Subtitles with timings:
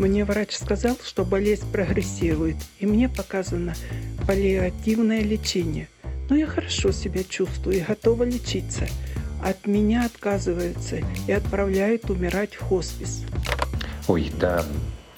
[0.00, 3.74] Мне врач сказал, что болезнь прогрессирует, и мне показано
[4.26, 5.90] паллиативное лечение.
[6.30, 8.88] Но я хорошо себя чувствую и готова лечиться.
[9.44, 13.24] От меня отказываются и отправляют умирать в хоспис.
[14.08, 14.64] Ой, да,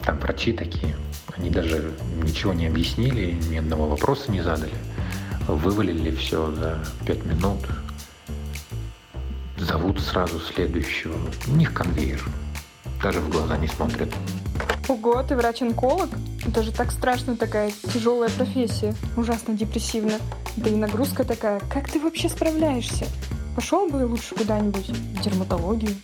[0.00, 0.96] там врачи такие.
[1.36, 4.74] Они даже ничего не объяснили, ни одного вопроса не задали.
[5.46, 7.60] Вывалили все за пять минут.
[9.58, 11.14] Зовут сразу следующего.
[11.46, 12.20] У них конвейер.
[13.00, 14.12] Даже в глаза не смотрят.
[14.92, 16.10] Ого, ты врач-онколог?
[16.46, 18.94] Это же так страшно, такая тяжелая профессия.
[19.16, 20.18] Ужасно депрессивно.
[20.58, 21.60] Да и нагрузка такая.
[21.72, 23.06] Как ты вообще справляешься?
[23.56, 25.96] Пошел бы лучше куда-нибудь в дерматологию.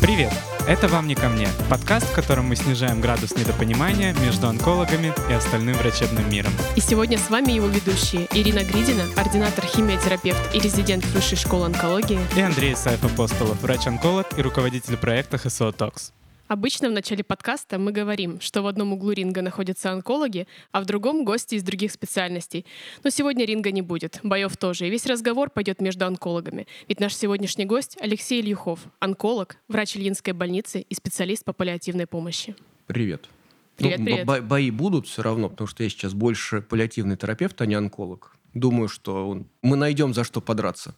[0.00, 0.32] Привет!
[0.70, 5.32] Это «Вам не ко мне»— подкаст, в котором мы снижаем градус недопонимания между онкологами и
[5.32, 6.52] остальным врачебным миром.
[6.76, 12.20] И сегодня с вами его ведущие Ирина Гридина, ординатор химиотерапевт и резидент Высшей школы онкологии,
[12.36, 16.12] И Андрей Исаев Апостолов, врач-онколог и руководитель проекта ХСО «Токс».
[16.50, 20.84] Обычно в начале подкаста мы говорим, что в одном углу ринга находятся онкологи, а в
[20.84, 22.66] другом— гости из других специальностей.
[23.04, 26.66] Но сегодня ринга не будет, боев тоже, и весь разговор пойдет между онкологами.
[26.88, 32.56] Ведь наш сегодняшний гость— Алексей Ильюхов, онколог, врач Ильинской больницы и специалист по паллиативной помощи.
[32.88, 33.28] Привет.
[33.76, 34.26] Привет, Ну, привет.
[34.26, 38.34] бо- бои будут все равно, потому что я сейчас больше паллиативный терапевт, а не онколог.
[38.54, 40.96] Думаю, что он- мы найдем за что подраться.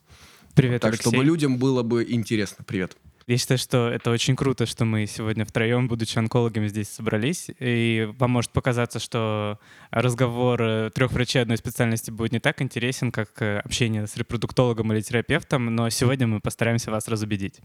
[0.55, 1.11] Привет, так, Алексей.
[1.11, 2.65] чтобы людям было бы интересно.
[2.67, 2.97] Привет.
[3.27, 7.51] Я считаю, что это очень круто, что мы сегодня втроем, будучи онкологами, здесь собрались.
[7.61, 9.59] И вам может показаться, что
[9.91, 14.93] разговор э, трех врачей одной специальности будет не так интересен, как э, общение с репродуктологом
[14.93, 17.61] или терапевтом, но сегодня мы постараемся вас разубедить.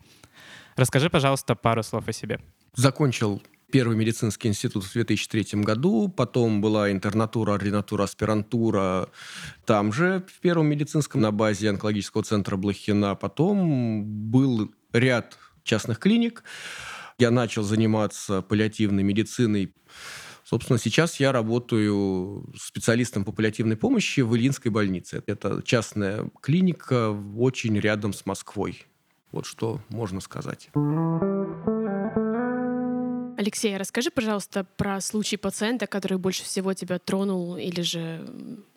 [0.75, 2.39] Расскажи, пожалуйста, пару слов о себе.
[2.75, 9.09] Закончил Первый медицинский институт в 2003 году, потом была интернатура, ординатура, аспирантура
[9.65, 13.15] там же, в Первом медицинском, на базе онкологического центра Блохина.
[13.15, 15.37] Потом был ряд
[15.67, 16.43] частных клиник.
[17.19, 19.73] Я начал заниматься паллиативной медициной.
[20.43, 25.21] Собственно, сейчас я работаю специалистом по паллиативной помощи в Ильинской больнице.
[25.27, 28.85] Это частная клиника очень рядом с Москвой.
[29.31, 30.69] Вот что можно сказать.
[33.37, 38.27] Алексей, а расскажи, пожалуйста, про случай пациента, который больше всего тебя тронул или же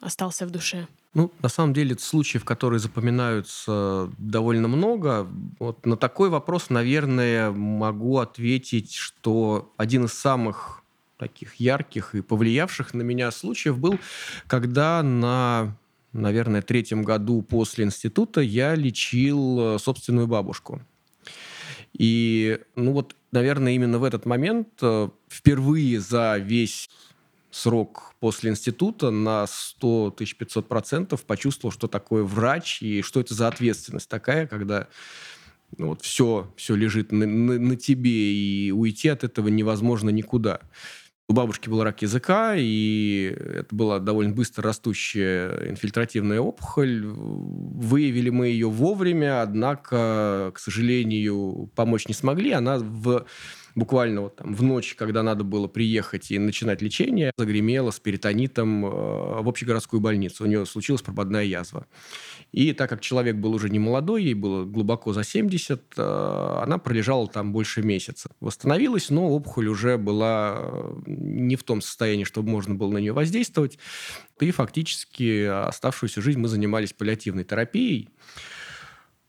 [0.00, 0.87] остался в душе.
[1.15, 5.26] Ну, на самом деле, случаев, которые запоминаются довольно много.
[5.59, 10.82] Вот на такой вопрос, наверное, могу ответить, что один из самых
[11.16, 13.99] таких ярких и повлиявших на меня случаев был,
[14.47, 15.75] когда на,
[16.12, 20.82] наверное, третьем году после института я лечил э, собственную бабушку.
[21.94, 26.91] И, ну вот, наверное, именно в этот момент э, впервые за весь
[27.51, 33.49] срок после института на 100 500 процентов почувствовал, что такое врач и что это за
[33.49, 34.89] ответственность такая, когда
[35.79, 40.61] ну, вот все, все лежит на, на- на тебе, и уйти от этого невозможно никуда.
[41.31, 47.05] У бабушки был рак языка, и это была довольно быстро растущая инфильтративная опухоль.
[47.07, 52.51] Выявили мы ее вовремя, однако, к сожалению, помочь не смогли.
[52.51, 53.27] Она в
[53.75, 58.85] буквально вот там в ночь, когда надо было приехать и начинать лечение, загремела с перитонитом
[58.85, 60.45] э, в общегородскую больницу.
[60.45, 61.87] У нее случилась прободная язва.
[62.53, 66.78] И так как человек был уже не молодой, ей было глубоко за 70, э, она
[66.78, 68.31] пролежала там больше месяца.
[68.41, 73.12] Восстановилась, но опухоль уже была э, не в том состоянии, чтобы можно было на нее
[73.12, 73.78] воздействовать.
[74.41, 78.09] И фактически оставшуюся жизнь мы занимались паллиативной терапией.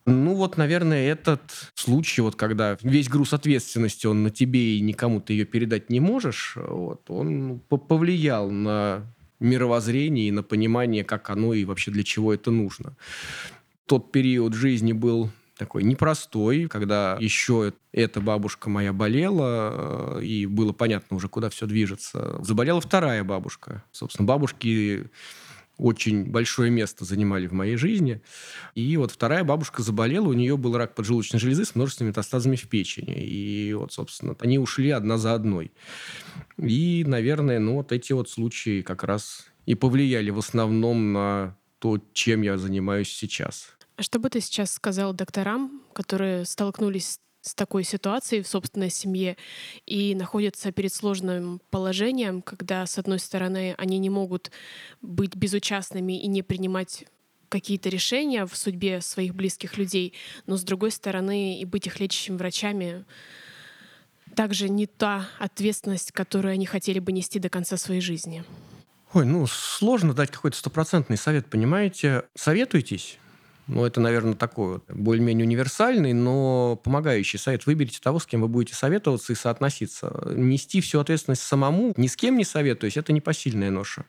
[0.08, 1.42] Ну вот, наверное, этот
[1.76, 6.00] случай, вот когда весь груз ответственности, он на тебе и никому ты ее передать не
[6.00, 12.04] можешь, вот, он по- повлиял на мировоззрение и на понимание, как оно и вообще для
[12.04, 12.96] чего это нужно.
[13.86, 20.74] Тот период жизни был такой непростой, когда еще эта бабушка моя болела, э, и было
[20.74, 22.44] понятно уже, куда все движется.
[22.44, 23.84] Заболела вторая бабушка.
[23.92, 25.12] Собственно, бабушки
[25.82, 28.22] очень большое место занимали в моей жизни.
[28.76, 32.70] И вот вторая бабушка заболела, у нее был рак поджелудочной железы с множественными метастазами в
[32.70, 33.26] печени.
[33.26, 35.72] И вот, собственно, они ушли одна за одной.
[36.58, 42.00] И, наверное, ну вот эти вот случаи как раз и повлияли в основном на то,
[42.14, 43.72] чем я занимаюсь сейчас.
[43.96, 49.36] А что бы ты сейчас сказал докторам, которые столкнулись с такой ситуацией в собственной семье
[49.86, 54.52] и находятся перед сложным положением, когда, с одной стороны, они не могут
[55.02, 57.06] быть безучастными и не принимать
[57.50, 60.14] какие-то решения в судьбе своих близких людей,
[60.46, 63.06] но с другой стороны и быть их лечащими врачами
[64.36, 68.46] также не та ответственность, которую они хотели бы нести до конца своей жизни.
[69.14, 72.24] Ой, ну, сложно дать какой-то стопроцентный совет, понимаете?
[72.34, 73.18] Советуйтесь.
[73.72, 77.66] Ну, это, наверное, такой более-менее универсальный, но помогающий совет.
[77.66, 80.34] Выберите того, с кем вы будете советоваться и соотноситься.
[80.36, 84.06] Нести всю ответственность самому, ни с кем не советуясь, это непосильная ноша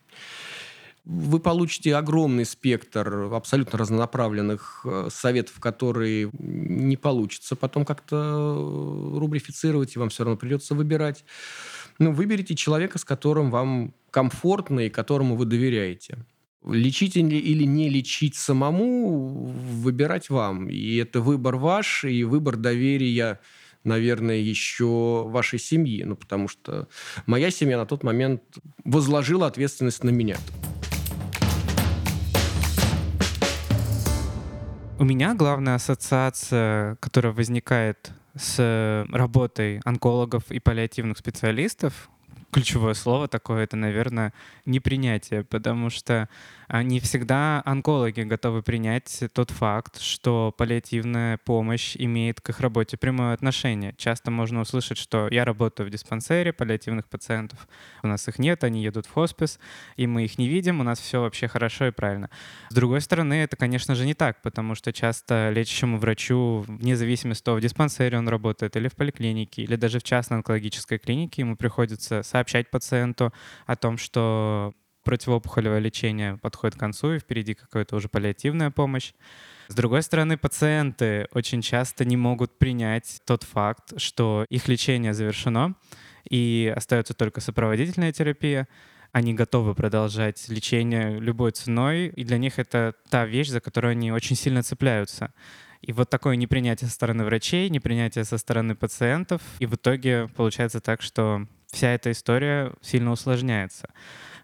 [1.04, 9.96] вы получите огромный спектр абсолютно разнонаправленных э, советов, которые не получится потом как-то э, рубрифицировать,
[9.96, 11.24] и вам все равно придется выбирать.
[11.98, 16.24] Ну, выберите человека, с которым вам комфортно и которому вы доверяете.
[16.64, 20.68] Лечить или не лечить самому, выбирать вам.
[20.68, 23.40] И это выбор ваш, и выбор доверия
[23.84, 26.04] наверное, еще вашей семьи.
[26.04, 26.88] Ну, потому что
[27.26, 28.42] моя семья на тот момент
[28.84, 30.36] возложила ответственность на меня.
[34.98, 42.08] У меня главная ассоциация, которая возникает с работой онкологов и паллиативных специалистов,
[42.52, 44.32] ключевое слово такое, это, наверное,
[44.66, 46.28] непринятие, потому что
[46.80, 53.34] не всегда онкологи готовы принять тот факт, что паллиативная помощь имеет к их работе прямое
[53.34, 53.94] отношение.
[53.98, 57.68] Часто можно услышать, что я работаю в диспансере паллиативных пациентов,
[58.02, 59.60] у нас их нет, они едут в хоспис,
[59.96, 62.30] и мы их не видим, у нас все вообще хорошо и правильно.
[62.70, 67.42] С другой стороны, это, конечно же, не так, потому что часто лечащему врачу, вне зависимости
[67.42, 71.42] от того, в диспансере он работает или в поликлинике, или даже в частной онкологической клинике,
[71.42, 73.32] ему приходится сообщать пациенту
[73.66, 79.12] о том, что противоопухолевое лечение подходит к концу, и впереди какая-то уже паллиативная помощь.
[79.68, 85.74] С другой стороны, пациенты очень часто не могут принять тот факт, что их лечение завершено,
[86.28, 88.68] и остается только сопроводительная терапия.
[89.12, 94.10] Они готовы продолжать лечение любой ценой, и для них это та вещь, за которую они
[94.12, 95.32] очень сильно цепляются.
[95.82, 100.80] И вот такое непринятие со стороны врачей, непринятие со стороны пациентов, и в итоге получается
[100.80, 103.88] так, что вся эта история сильно усложняется.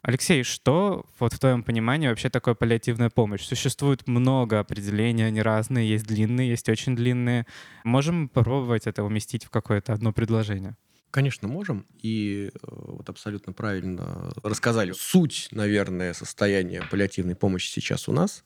[0.03, 3.43] Алексей, что вот в твоем понимании вообще такое паллиативная помощь?
[3.43, 7.47] Существует много определений, они разные, есть длинные, есть очень длинные.
[7.85, 10.77] Можем попробовать это уместить в какое-то одно предложение?
[11.11, 11.87] Конечно, можем.
[12.03, 18.45] И э, вот абсолютно правильно рассказали суть, наверное, состояния паллиативной помощи сейчас у нас.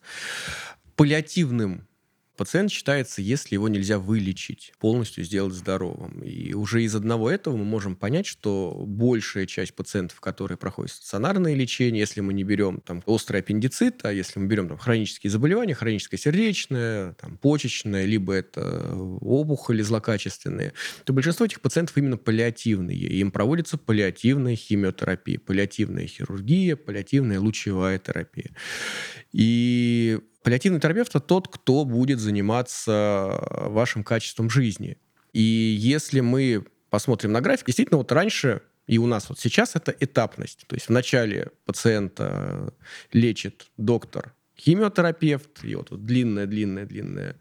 [0.95, 1.87] Паллиативным
[2.35, 6.21] Пациент считается, если его нельзя вылечить, полностью сделать здоровым.
[6.23, 11.53] И уже из одного этого мы можем понять, что большая часть пациентов, которые проходят стационарное
[11.53, 15.75] лечение, если мы не берем там острый аппендицит, а если мы берем там хронические заболевания,
[15.75, 22.97] хроническое сердечное, там, почечное, либо это опухоли злокачественные, то большинство этих пациентов именно паллиативные.
[22.97, 28.55] Им проводится паллиативная химиотерапия, паллиативная хирургия, паллиативная лучевая терапия.
[29.31, 34.97] И Паллиативный терапевт– это тот, кто будет заниматься вашим качеством жизни.
[35.31, 39.95] И если мы посмотрим на график, действительно, вот раньше и у нас вот сейчас это
[39.97, 40.65] этапность.
[40.67, 42.73] То есть вначале пациента
[43.11, 47.39] лечит доктор химиотерапевт, и вот, вот длинная-длинная-длинная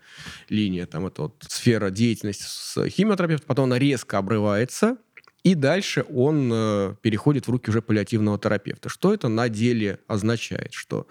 [0.49, 4.97] линия, там это вот сфера деятельности с химиотерапевтом, потом она резко обрывается,
[5.45, 8.89] и дальше он э, переходит в руки уже паллиативного терапевта.
[8.89, 10.73] Что это на деле означает?
[10.73, 11.09] Что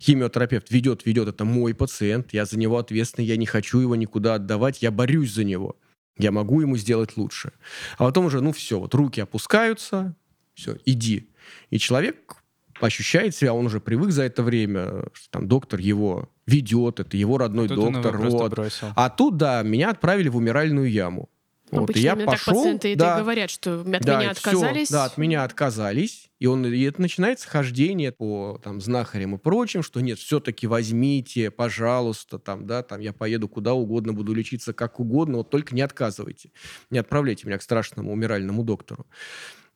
[0.00, 4.34] химиотерапевт ведет, ведет, это мой пациент, я за него ответственный, я не хочу его никуда
[4.34, 5.76] отдавать, я борюсь за него.
[6.18, 7.52] Я могу ему сделать лучше.
[7.96, 10.14] А потом уже, ну все, вот руки опускаются,
[10.52, 11.30] все, иди.
[11.70, 12.36] И человек
[12.80, 17.38] ощущает себя, он уже привык за это время, что там доктор его ведет, это его
[17.38, 18.18] родной а доктор.
[18.18, 18.72] Вот.
[18.94, 21.30] А тут, да, меня отправили в умиральную яму.
[21.70, 24.88] Вот, Обычно я пошел, так пациенты да, это говорят, что от да, меня отказались.
[24.88, 26.30] Все, да, от меня отказались.
[26.40, 31.50] И, он, и это начинается хождение по там, знахарям и прочим, что нет, все-таки возьмите,
[31.50, 35.82] пожалуйста, там, да, там, я поеду куда угодно, буду лечиться как угодно, вот только не
[35.82, 36.50] отказывайте.
[36.90, 39.06] Не отправляйте меня к страшному умиральному доктору.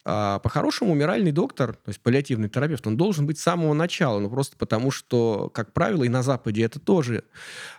[0.07, 4.29] А по-хорошему умиральный доктор, то есть паллиативный терапевт, он должен быть с самого начала, ну
[4.29, 7.25] просто потому что, как правило, и на Западе это тоже.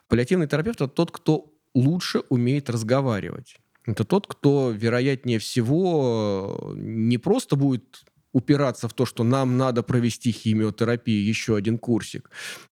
[0.08, 3.58] Паллиативный терапевт– это тот, кто лучше умеет разговаривать.
[3.86, 10.32] Это тот, кто, вероятнее всего, не просто будет упираться в то, что нам надо провести
[10.32, 12.30] химиотерапию, еще один курсик,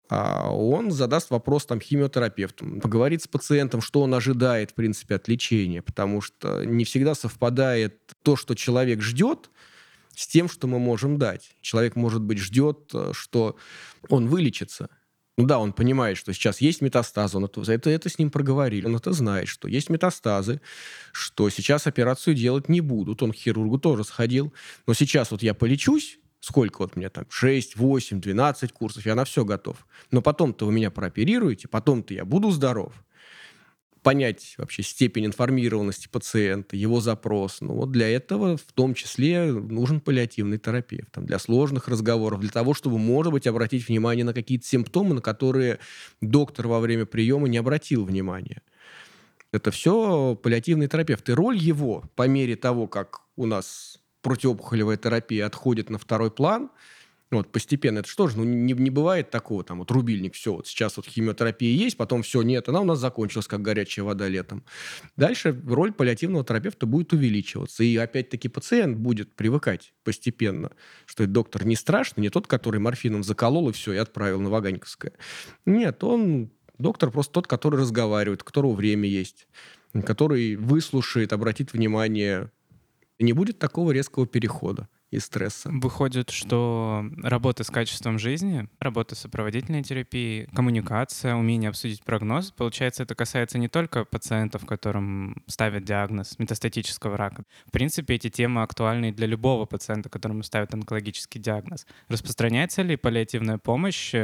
[0.09, 5.29] а он задаст вопрос там химиотерапевту, поговорит с пациентом, что он ожидает, в принципе, от
[5.29, 9.51] лечения, потому что не всегда совпадает то, что человек ждет,
[10.17, 11.57] с тем, что мы можем дать.
[11.61, 13.57] Человек, может быть, ждет, э, что
[14.09, 14.91] он вылечится,
[15.41, 18.85] ну да, он понимает, что сейчас есть метастазы, он это, это, это с ним проговорили,
[18.85, 20.61] он это знает, что есть метастазы,
[21.13, 23.23] что сейчас операцию делать не будут.
[23.23, 24.53] Он к хирургу тоже сходил.
[24.87, 29.25] Но сейчас вот я полечусь, сколько вот мне там, 6, 8, 12 курсов, я на
[29.25, 29.87] все готов.
[30.11, 32.93] Но потом-то вы меня прооперируете, потом-то я буду здоров.
[34.03, 37.61] Понять вообще степень информированности пациента, его запрос.
[37.61, 41.11] Ну вот для этого в том числе нужен паллиативный терапевт.
[41.13, 45.21] Там, для сложных разговоров, для того, чтобы, может быть, обратить внимание на какие-то симптомы, на
[45.21, 45.79] которые
[46.21, 48.63] доктор во время приема не обратил внимания.
[49.53, 51.29] Это все паллиативный терапевт.
[51.29, 56.71] И роль его, по мере того, как у нас противоопухолевая терапия отходит на второй план–
[57.31, 58.01] вот, постепенно.
[58.01, 61.07] Это что же, ну, не, не бывает такого, там, вот, рубильник, все, вот сейчас вот
[61.07, 64.65] химиотерапия есть, потом все, нет, она у нас закончилась, как горячая вода летом.
[65.17, 67.85] Дальше роль паллиативного терапевта будет увеличиваться.
[67.85, 70.73] И опять-таки пациент будет привыкать постепенно,
[71.07, 75.13] что доктор не страшный, не тот, который морфином заколол и все, и отправил на Ваганьковское.
[75.67, 79.47] Нет, он доктор просто тот, который разговаривает, у которого время есть,
[80.05, 82.51] который выслушает, обратит внимание.
[83.21, 85.71] Не будет такого резкого перехода и стресса.
[85.73, 93.03] Выходит, что работа с качеством жизни, работа с сопроводительной терапией, коммуникация, умение обсудить прогноз, получается,
[93.03, 97.45] это касается не только пациентов, которым ставят диагноз метастатического рака.
[97.67, 101.87] В принципе, эти темы актуальны для любого пациента, которому ставят онкологический диагноз.
[102.09, 104.15] Распространяется ли паллиативная помощь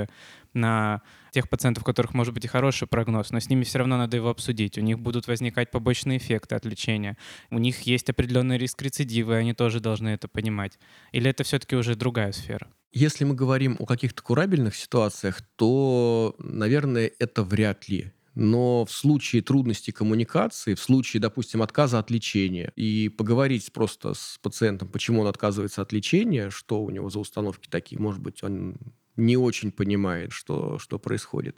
[0.56, 3.96] на тех пациентов, у которых может быть и хороший прогноз, но с ними все равно
[3.98, 4.78] надо его обсудить.
[4.78, 7.16] У них будут возникать побочные эффекты от лечения.
[7.50, 10.78] У них есть определенный риск рецидива, и они тоже должны это понимать.
[11.12, 12.68] Или это все-таки уже другая сфера?
[12.92, 18.12] Если мы говорим о каких-то курабельных ситуациях, то, наверное, это вряд ли.
[18.34, 24.38] Но в случае трудности коммуникации, в случае, допустим, отказа от лечения, и поговорить просто с
[24.42, 28.76] пациентом, почему он отказывается от лечения, что у него за установки такие, может быть, он
[29.16, 31.56] не очень понимает, что, что происходит.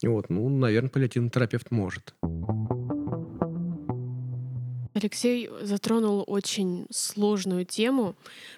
[0.00, 2.14] И вот, ну, наверное, паллиативный терапевт может.
[4.94, 8.14] Алексей затронул очень сложную тему.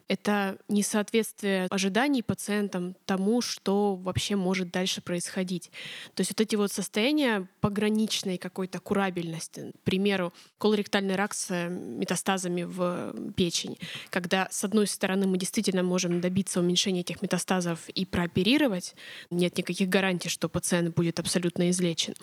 [0.07, 5.71] Это несоответствие ожиданий пациентам тому, что вообще может дальше происходить.
[6.15, 12.65] То есть вот эти вот состояния пограничной какой-то курабельности, к примеру, колоректальный рак с метастазами
[12.65, 13.79] в печень,
[14.11, 18.95] когда, с одной стороны, мы действительно можем добиться уменьшения этих метастазов и прооперировать,
[19.31, 22.15] нет никаких гарантий, что пациент будет абсолютно излечен.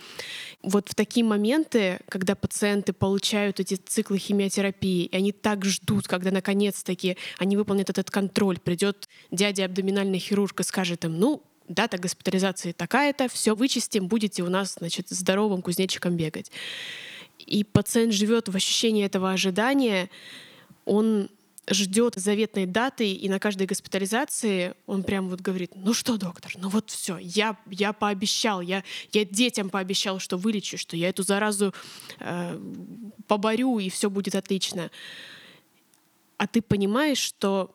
[0.61, 6.07] Вот в такие моменты, когда пациенты получают эти циклы циклы химиотерапии, и они так ждут,
[6.07, 11.97] когда наконец-таки они выполнят этот контроль, придет дядя абдоминальный хирург и скажет им, ну, дата
[11.97, 16.51] госпитализации такая-то, все вычистим, будете у нас, значит, здоровым кузнечиком бегать.
[17.39, 20.09] И пациент живет в ощущении этого ожидания,
[20.85, 21.29] он
[21.69, 26.69] ждет заветной даты, и на каждой госпитализации он прям вот говорит, ну что, доктор, ну
[26.69, 31.73] вот все, я, я пообещал, я, я детям пообещал, что вылечу, что я эту заразу
[32.19, 32.59] э,
[33.27, 34.91] поборю, и все будет отлично.
[36.37, 37.73] А ты понимаешь, что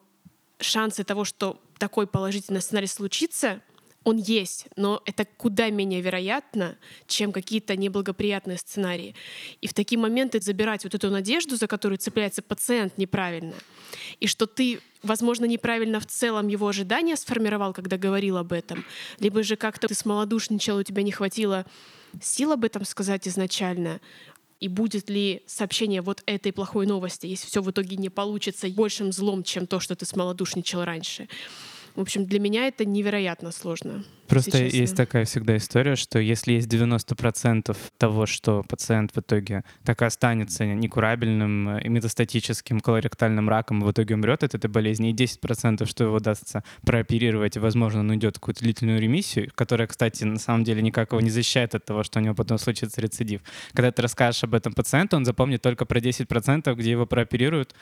[0.59, 3.61] шансы того, что такой положительный сценарий случится,
[4.09, 9.15] он есть, но это куда менее вероятно, чем какие-то неблагоприятные сценарии.
[9.61, 13.55] И в такие моменты забирать вот эту надежду, за которую цепляется пациент неправильно,
[14.19, 18.85] и что ты, возможно, неправильно в целом его ожидания сформировал, когда говорил об этом,
[19.19, 21.65] либо же как-то ты смолодушничал, у тебя не хватило
[22.21, 24.01] сил об этом сказать изначально,
[24.59, 29.11] и будет ли сообщение вот этой плохой новости, если все в итоге не получится большим
[29.11, 31.29] злом, чем то, что ты смолодушничал раньше.
[31.99, 34.05] В общем, для меня это невероятно сложно.
[34.29, 40.01] Просто есть такая всегда история, что если есть 90% того, что пациент в итоге так
[40.01, 45.85] и останется некурабельным и метастатическим колоректальным раком, в итоге умрет от этой болезни, и 10%,
[45.85, 50.39] что его удастся прооперировать, и, возможно, он уйдет в какую-то длительную ремиссию, которая, кстати, на
[50.39, 53.41] самом деле никак его не защищает от того, что у него потом случится рецидив.
[53.73, 57.73] Когда ты расскажешь об этом пациенту, он запомнит только про 10%, где его прооперируют.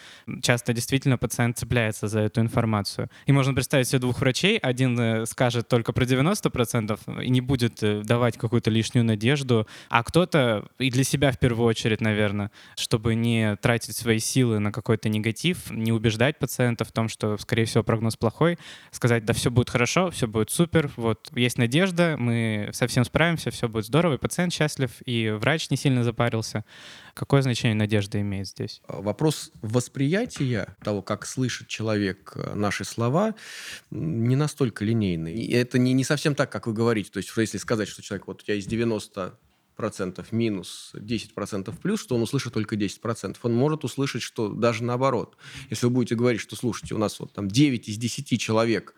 [0.41, 3.09] Часто действительно пациент цепляется за эту информацию.
[3.25, 4.57] И можно представить себе двух врачей.
[4.57, 9.67] Один э, скажет только про 90%, 90% и не будет э, давать какую-то лишнюю надежду,
[9.89, 14.72] а кто-то и для себя в первую очередь, наверное, чтобы не тратить свои силы на
[14.72, 18.58] какой-то негатив, не убеждать пациента в том, что, скорее всего, прогноз плохой,
[18.91, 23.67] сказать, да, все будет хорошо, все будет супер, вот, есть надежда, мы совсем справимся, все
[23.67, 26.63] будет здорово, и пациент счастлив, и врач не сильно запарился.
[27.17, 28.79] Какое значение надежда имеет здесь?
[28.88, 33.33] А, вопрос восприятия того, как слышит человек э, наши слова,
[33.89, 35.33] не настолько линейный.
[35.33, 37.09] И это не, не совсем так, как вы говорите.
[37.09, 39.33] То есть, если сказать, что человек, вот у тебя есть 90
[39.75, 43.43] процентов минус 10 процентов плюс, что он услышит только 10 процентов.
[43.43, 45.38] Он может услышать, что даже наоборот.
[45.71, 48.93] Если вы будете говорить, что, слушайте, у нас вот там 9 из 10 человек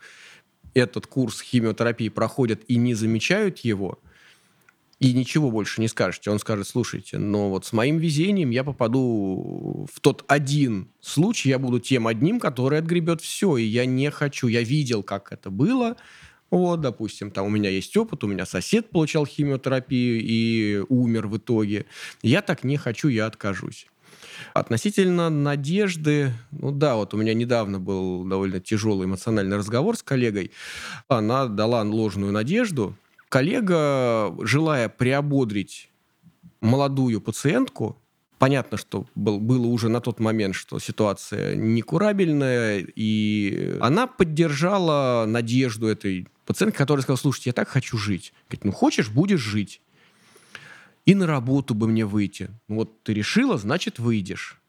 [0.74, 3.98] этот курс химиотерапии проходят и не замечают его–
[5.00, 6.30] и ничего больше не скажете.
[6.30, 11.58] Он скажет, слушайте, но вот с моим везением я попаду в тот один случай, я
[11.58, 14.46] буду тем одним, который отгребет все, и я не хочу.
[14.46, 15.96] Я видел, как это было,
[16.50, 21.38] Вот, допустим, там у меня есть опыт, у меня сосед получал химиотерапию и умер в
[21.38, 21.86] итоге.
[22.22, 23.86] Я так не хочу, я откажусь.
[24.52, 30.50] Относительно надежды, ну да, вот у меня недавно был довольно тяжелый эмоциональный разговор с коллегой.
[31.08, 32.96] Она дала ложную надежду.
[33.30, 35.88] Коллега, желая приободрить
[36.60, 37.96] молодую пациентку,
[38.38, 45.86] понятно, что был, было уже на тот момент, что ситуация некурабельная, и она поддержала надежду
[45.86, 48.32] этой пациентки, которая сказала, слушайте, я так хочу жить.
[48.48, 49.80] Говорит, ну хочешь, будешь жить.
[51.06, 52.50] И на работу бы мне выйти.
[52.66, 54.60] Ну вот ты решила, значит, выйдешь.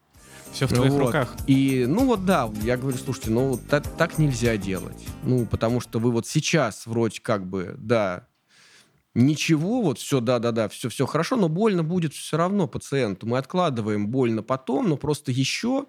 [0.52, 1.06] Все в твоих Вот.
[1.06, 1.34] руках.
[1.48, 5.04] И, ну вот да, я говорю, слушайте, ну вот так, так нельзя делать.
[5.24, 8.28] Ну, потому что вы вот сейчас вроде как бы, да,
[9.14, 13.26] ничего, вот все, да-да-да, все, все хорошо, но больно будет все равно пациенту.
[13.26, 15.86] Мы откладываем больно потом, но просто еще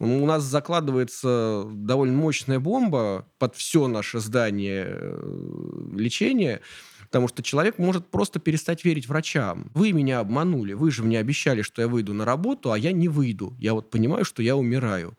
[0.00, 6.60] у нас закладывается довольно мощная бомба под все наше здание э, лечения,
[7.02, 9.70] потому что человек может просто перестать верить врачам.
[9.72, 13.08] Вы меня обманули, вы же мне обещали, что я выйду на работу, а я не
[13.08, 13.54] выйду.
[13.60, 15.16] Я вот понимаю, что я умираю.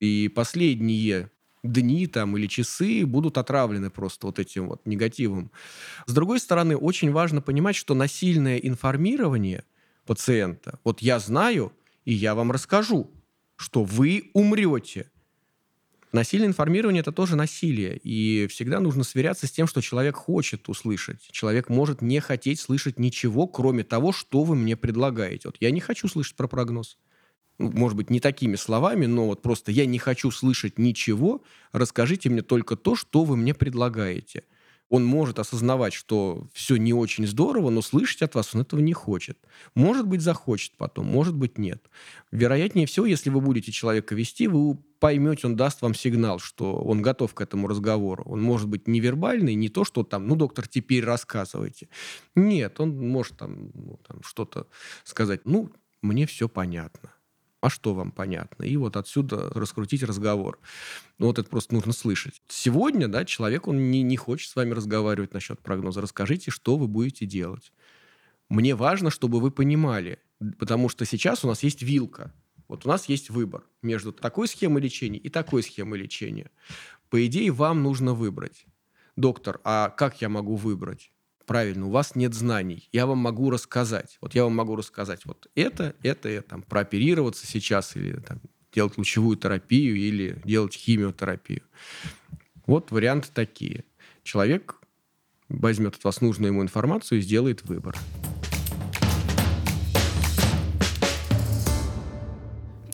[0.00, 1.30] И последние
[1.72, 5.50] дни там или часы будут отравлены просто вот этим вот негативом.
[6.06, 9.64] С другой стороны, очень важно понимать, что насильное информирование
[10.06, 11.72] пациента, вот я знаю,
[12.04, 13.10] и я вам расскажу,
[13.56, 15.10] что вы умрете.
[16.12, 17.98] Насильное информирование– это тоже насилие.
[18.02, 21.28] И всегда нужно сверяться с тем, что человек хочет услышать.
[21.30, 25.48] Человек может не хотеть слышать ничего, кроме того, что вы мне предлагаете.
[25.48, 26.96] Вот я не хочу слышать про прогноз.
[27.58, 32.30] Ну, может быть, не такими словами, но вот просто я не хочу слышать ничего, расскажите
[32.30, 34.44] мне только то, что вы мне предлагаете.
[34.90, 38.94] Он может осознавать, что все не очень здорово, но слышать от вас он этого не
[38.94, 39.38] хочет.
[39.74, 41.90] Может быть, захочет потом, может быть, нет.
[42.32, 47.02] Вероятнее всего, если вы будете человека вести, вы поймете, он даст вам сигнал, что он
[47.02, 48.24] готов к этому разговору.
[48.24, 51.88] Он может быть невербальный, не то, что там, ну, доктор, теперь рассказывайте.
[52.34, 54.68] Нет, он может там, ну, там что-то
[55.04, 57.12] сказать, ну, мне все понятно
[57.60, 58.64] а что вам понятно?
[58.64, 60.60] И вот отсюда раскрутить разговор.
[61.18, 62.40] Ну, вот это просто нужно слышать.
[62.48, 66.00] Сегодня, да, человек, он не, не хочет с вами разговаривать насчет прогноза.
[66.00, 67.72] Расскажите, что вы будете делать.
[68.48, 70.20] Мне важно, чтобы вы понимали,
[70.58, 72.32] потому что сейчас у нас есть вилка.
[72.68, 76.50] Вот у нас есть выбор между такой схемой лечения и такой схемой лечения.
[77.10, 78.66] По идее, вам нужно выбрать.
[79.16, 81.10] Доктор, а как я могу выбрать?
[81.48, 82.88] Правильно, у вас нет знаний.
[82.92, 84.18] Я вам могу рассказать.
[84.20, 88.40] Вот я вам могу рассказать вот это, это, это, там, прооперироваться сейчас или там,
[88.72, 91.62] делать лучевую терапию или делать химиотерапию.
[92.66, 93.84] Вот варианты такие.
[94.22, 94.76] Человек
[95.48, 97.96] возьмет от вас нужную ему информацию и сделает выбор.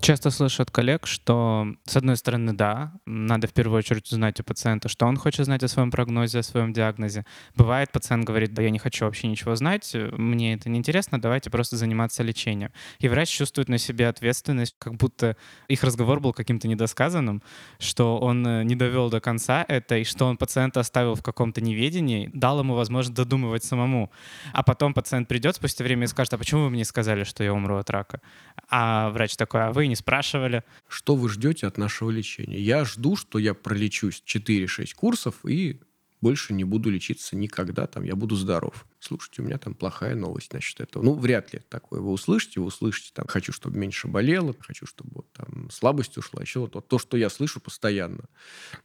[0.05, 4.45] Часто слышу от коллег, что, с одной стороны, да, надо в первую очередь узнать у
[4.45, 7.25] пациента, что он хочет знать о своем прогнозе, о своем диагнозе.
[7.57, 11.49] Бывает, пациент говорит, да я не хочу вообще ничего знать, мне это не интересно, давайте
[11.49, 12.71] просто заниматься лечением.
[12.99, 15.39] И врач чувствует на себе ответственность, как будто
[15.69, 17.43] их разговор был каким-то недосказанным,
[17.79, 22.29] что он не довел до конца это, и что он пациента оставил в каком-то неведении,
[22.35, 24.11] дал ему возможность додумывать самому.
[24.53, 27.55] А потом пациент придет спустя время и скажет, а почему вы мне сказали, что я
[27.55, 28.21] умру от рака?
[28.69, 30.63] А врач такой, а вы не спрашивали.
[30.89, 32.59] Что вы ждете от нашего лечения?
[32.59, 35.81] Я жду, что я пролечусь 4-6 курсов и
[36.25, 38.87] больше не буду лечиться никогда, там, я буду здоров.
[38.99, 41.03] Слушайте, у меня там плохая новость насчет этого.
[41.03, 42.61] Ну, вряд ли такое вы услышите.
[42.61, 46.41] Вы услышите, там, хочу, чтобы меньше болело, хочу, чтобы вот, там, слабость ушла.
[46.41, 48.25] Еще вот, вот то, что я слышу постоянно.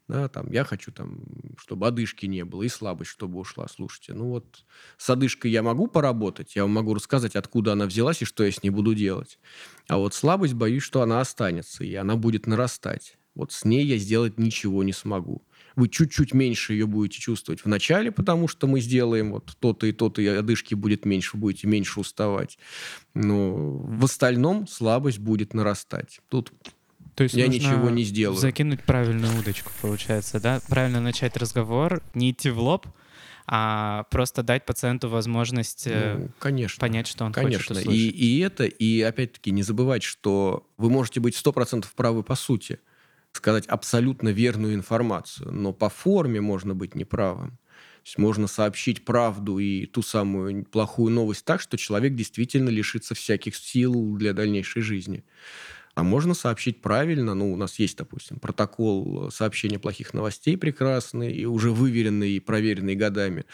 [0.09, 1.23] Да, там, я хочу, там,
[1.57, 3.67] чтобы одышки не было и слабость, чтобы ушла.
[3.69, 4.65] Слушайте, ну вот
[4.97, 8.51] с одышкой я могу поработать, я вам могу рассказать, откуда она взялась и что я
[8.51, 9.39] с ней буду делать.
[9.87, 13.17] А вот слабость, боюсь, что она останется, и она будет нарастать.
[13.33, 15.45] Вот с ней я сделать ничего не смогу
[15.79, 19.93] вы чуть-чуть меньше ее будете чувствовать в начале, потому что мы сделаем вот то-то и
[19.93, 22.59] то-то, и одышки будет меньше, вы будете меньше уставать.
[23.13, 26.19] Но в остальном слабость будет нарастать.
[26.29, 26.51] Тут
[27.15, 28.37] то есть я ничего не сделаю.
[28.37, 30.61] Закинуть правильную удочку, получается, да?
[30.67, 32.85] Правильно начать разговор, не идти в лоб,
[33.47, 37.57] а просто дать пациенту возможность э, ну, конечно, понять, что он конечно.
[37.57, 37.93] хочет услышать.
[37.93, 42.79] И, и это, и опять-таки не забывать, что вы можете быть 100% правы по сути
[43.39, 47.51] сказать абсолютно верную информацию, но по форме можно быть неправым.
[47.51, 53.15] То есть можно сообщить правду и ту самую плохую новость так, что человек действительно лишится
[53.15, 55.23] всяких сил для дальнейшей жизни.
[55.95, 61.45] А можно сообщить правильно, ну, у нас есть, допустим, протокол сообщения плохих новостей прекрасный, и
[61.45, 63.45] уже выверенный и проверенный годами.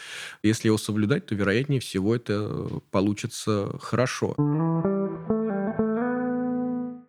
[0.42, 4.34] Если его соблюдать, то, вероятнее всего, это получится хорошо.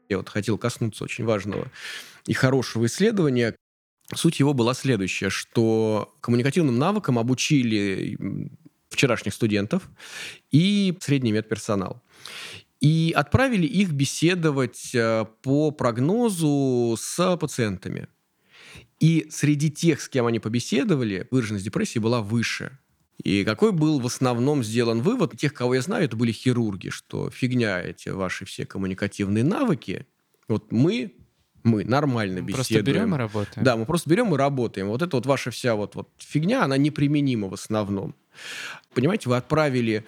[0.10, 1.72] Я вот хотел коснуться очень важного
[2.26, 3.56] и хорошего исследования.
[4.14, 8.18] Суть его была следующая, что коммуникативным навыкам обучили
[8.90, 9.90] вчерашних студентов
[10.52, 12.02] и средний медперсонал.
[12.80, 18.08] И отправили их беседовать э, по прогнозу с пациентами.
[19.00, 22.78] И среди тех, с кем они побеседовали, выраженность депрессии была выше.
[23.24, 25.38] И какой был в основном сделан вывод?
[25.38, 30.06] Тех, кого я знаю, это были хирурги, что фигня эти ваши все коммуникативные навыки.
[30.48, 31.14] Вот мы
[31.64, 32.56] мы нормально беседуем.
[32.56, 33.64] Просто берем и работаем.
[33.64, 34.88] Да, мы просто берем и работаем.
[34.88, 38.16] Вот эта вот ваша вся вот, вот фигня, она неприменима в основном.
[38.94, 40.06] Понимаете, вы отправили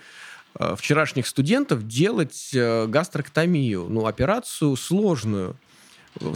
[0.58, 5.58] э, вчерашних студентов делать э, гастроктомию, ну, операцию сложную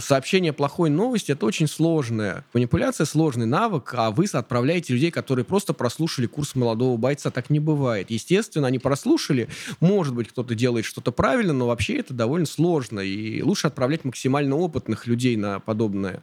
[0.00, 5.72] сообщение плохой новости это очень сложная манипуляция, сложный навык, а вы отправляете людей, которые просто
[5.72, 7.30] прослушали курс молодого бойца.
[7.30, 8.10] Так не бывает.
[8.10, 9.48] Естественно, они прослушали,
[9.80, 13.00] может быть, кто-то делает что-то правильно, но вообще это довольно сложно.
[13.00, 16.22] И лучше отправлять максимально опытных людей на подобное.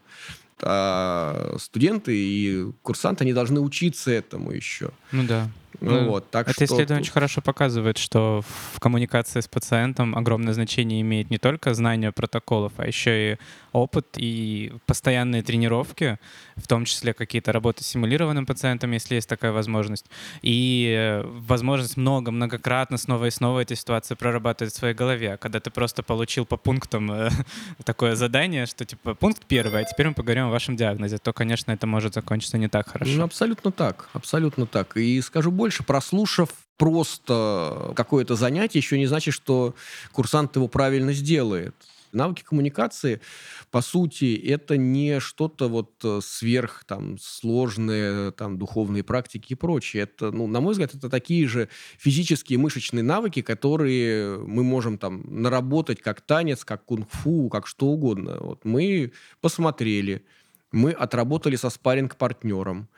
[0.61, 4.91] А студенты и курсанты, они должны учиться этому еще.
[5.11, 5.49] Ну да.
[5.81, 6.65] Ну, вот, так это что...
[6.65, 8.41] исследование очень хорошо показывает, что
[8.73, 13.37] в коммуникации с пациентом огромное значение имеет не только знание протоколов, а еще и
[13.71, 16.19] опыт и постоянные тренировки,
[16.55, 20.05] в том числе какие-то работы с симулированным пациентом, если есть такая возможность,
[20.41, 25.33] и э, возможность много, многократно, снова и снова эти ситуации прорабатывать в своей голове.
[25.33, 27.29] А когда ты просто получил по пунктам э,
[27.85, 31.71] такое задание, что типа пункт первый, а теперь мы поговорим о вашем диагнозе, то, конечно,
[31.71, 33.11] это может закончиться не так хорошо.
[33.11, 34.97] Ну, абсолютно так, абсолютно так.
[34.97, 39.75] И скажу больше, прослушав просто какое-то занятие, еще не значит, что
[40.11, 41.75] курсант его правильно сделает.
[42.11, 43.21] Навыки коммуникации,
[43.69, 50.03] по сути, это не что-то вот э, сверх там сложные там духовные практики и прочее.
[50.03, 55.23] Это, ну, на мой взгляд, это такие же физические мышечные навыки, которые мы можем там
[55.25, 58.37] наработать как танец, как кунг-фу, как что угодно.
[58.41, 60.25] Вот мы посмотрели,
[60.71, 62.89] мы отработали со спарринг-партнером,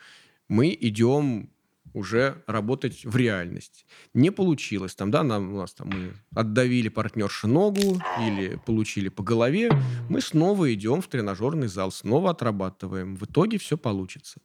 [0.48, 1.50] мы идем
[1.94, 3.86] уже работать в реальность.
[4.14, 4.96] Не получилось.
[4.96, 9.72] Там, да, нам, у нас там мы отдавили партнерши ногу или получили по голове.
[10.10, 13.16] Мы снова идем в тренажерный зал, снова отрабатываем.
[13.16, 14.42] В итоге все получится.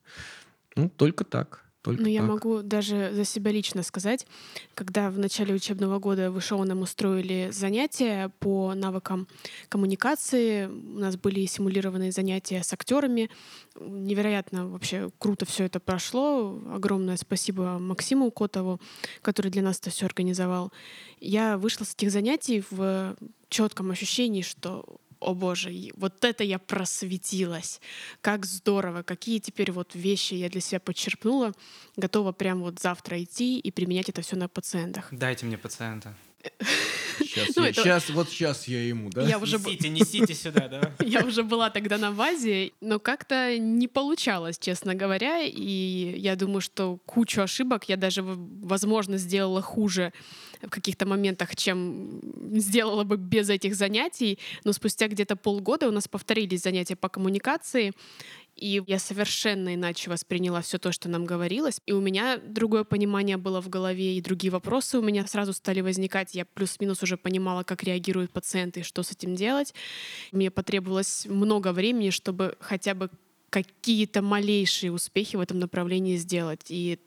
[0.77, 1.68] Ну, только так.
[1.83, 2.29] Только ну, я так.
[2.29, 4.27] могу даже за себя лично сказать,
[4.75, 9.29] когда в начале учебного года в ШОУ нам устроили занятия по навыкам
[9.69, 13.31] коммуникации, у нас были симулированные занятия с актерами,
[13.79, 16.61] невероятно вообще круто все это прошло.
[16.73, 18.81] Огромное спасибо Максиму Котову,
[19.23, 20.73] который для нас это все организовал.
[21.21, 23.17] Я вышла с этих занятий в
[23.49, 24.85] четком ощущении, что
[25.21, 27.81] о боже, вот это я просветилась.
[28.21, 31.53] Как здорово, какие теперь вот вещи я для себя подчерпнула.
[31.97, 35.09] Готова прям вот завтра идти и применять это все на пациентах.
[35.11, 36.15] Дайте мне пациента.
[37.45, 37.83] Сейчас, ну, я, это...
[37.83, 39.23] сейчас, вот сейчас я ему, да?
[39.23, 39.59] Я уже...
[39.59, 40.93] Несите, несите сюда, да?
[41.05, 46.61] Я уже была тогда на базе, но как-то не получалось, честно говоря, и я думаю,
[46.61, 50.13] что кучу ошибок я даже, возможно, сделала хуже
[50.63, 52.21] в каких-то моментах, чем
[52.53, 54.39] сделала бы без этих занятий.
[54.65, 57.93] Но спустя где-то полгода у нас повторились занятия по коммуникации,
[58.59, 61.81] и я совершенно иначе восприняла все то, что нам говорилось.
[61.87, 65.81] И у меня другое понимание было в голове, и другие вопросы у меня сразу стали
[65.81, 66.35] возникать.
[66.35, 69.75] Я плюс-минус уже понимала, как реагируют пациенты что с этим делать.
[70.33, 73.11] Мне потребовалось много времени, чтобы хотя бы
[73.51, 76.67] какие-то малейшие успехи в этом направлении сделать.
[76.69, 76.99] И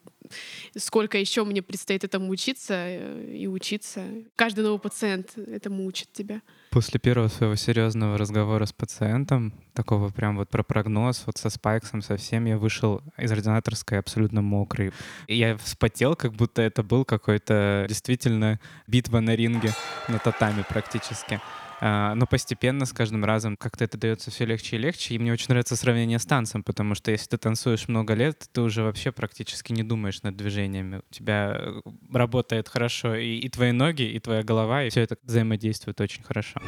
[0.76, 4.06] сколько еще мне предстоит этому учиться э, и учиться.
[4.36, 6.42] Каждый новый пациент этому учит тебя.
[6.72, 12.02] После первого своего серьезного разговора с пациентом, такого прям вот про прогноз, вот со спайксом,
[12.02, 14.94] со всем, я вышел из ординаторской абсолютно мокрый.
[15.28, 18.58] И я вспотел, как будто это был какой-то действительно
[18.88, 19.74] битва на ринге,
[20.08, 21.42] на татами практически.
[21.84, 25.16] А, но постепенно, с каждым разом, как-то это дается все легче и легче.
[25.16, 28.62] И мне очень нравится сравнение с танцем, потому что если ты танцуешь много лет, ты
[28.62, 30.98] уже вообще практически не думаешь над движениями.
[30.98, 31.82] У тебя э,
[32.14, 36.62] работает хорошо и, и твои ноги, и твоя голова, и все это взаимодействует очень хорошо.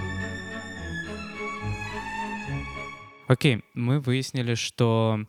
[3.28, 5.28] Окей, мы выяснили, что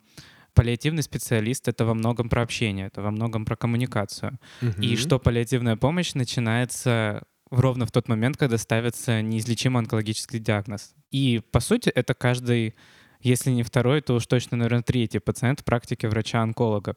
[0.55, 4.39] паллиативный специалист— это во многом про общение, это во многом про коммуникацию.
[4.63, 4.81] Угу.
[4.81, 10.95] И что паллиативная помощь начинается ровно в тот момент, когда ставится неизлечимый онкологический диагноз.
[11.11, 12.75] И, по сути, это каждый,
[13.21, 16.97] если не второй, то уж точно, наверное, третий пациент в практике врача-онколога.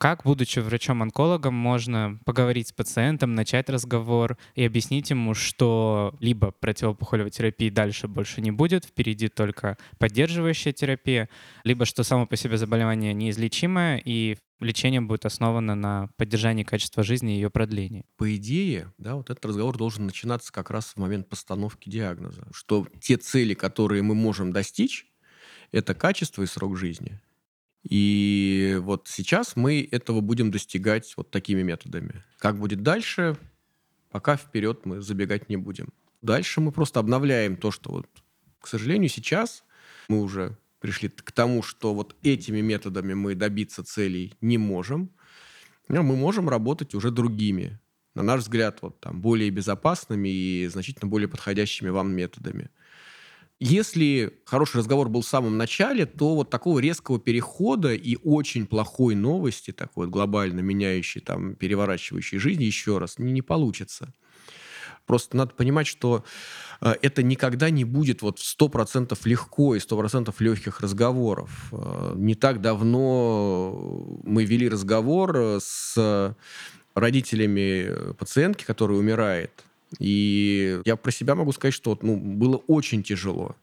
[0.00, 7.30] Как, будучи врачом-онкологом, можно поговорить с пациентом, начать разговор и объяснить ему, что либо противоопухолевой
[7.30, 11.28] терапии дальше больше не будет, впереди только поддерживающая терапия,
[11.64, 17.34] либо что само по себе заболевание неизлечимое, и лечение будет основано на поддержании качества жизни
[17.34, 18.06] и ее продлении.
[18.16, 22.86] По идее, да, вот этот разговор должен начинаться как раз в момент постановки диагноза, что
[23.02, 25.12] те цели, которые мы можем достичь,
[25.72, 27.20] это качество и срок жизни.
[27.82, 32.22] И вот сейчас мы этого будем достигать вот такими методами.
[32.38, 33.36] Как будет дальше,
[34.10, 35.88] пока вперед мы забегать не будем.
[36.22, 38.06] Дальше мы просто обновляем то, что вот,
[38.60, 39.64] к сожалению, сейчас
[40.08, 45.10] мы уже пришли к тому, что вот этими методами мы добиться целей не можем,
[45.88, 47.80] но мы можем работать уже другими,
[48.14, 52.70] на наш взгляд, вот там более безопасными и значительно более подходящими вам методами.
[53.62, 59.14] Если хороший разговор был в самом начале, то вот такого резкого перехода и очень плохой
[59.14, 64.14] новости, такой вот глобально меняющей, там, переворачивающей жизнь еще раз не, не получится.
[65.04, 66.24] Просто надо понимать, что
[66.80, 71.68] э, это никогда не будет вот в 100% легко и 100% легких разговоров.
[71.72, 76.34] Э, не так давно мы вели разговор с
[76.94, 79.66] родителями пациентки, которая умирает.
[79.98, 83.56] И я про себя могу сказать, что ну, было очень тяжело.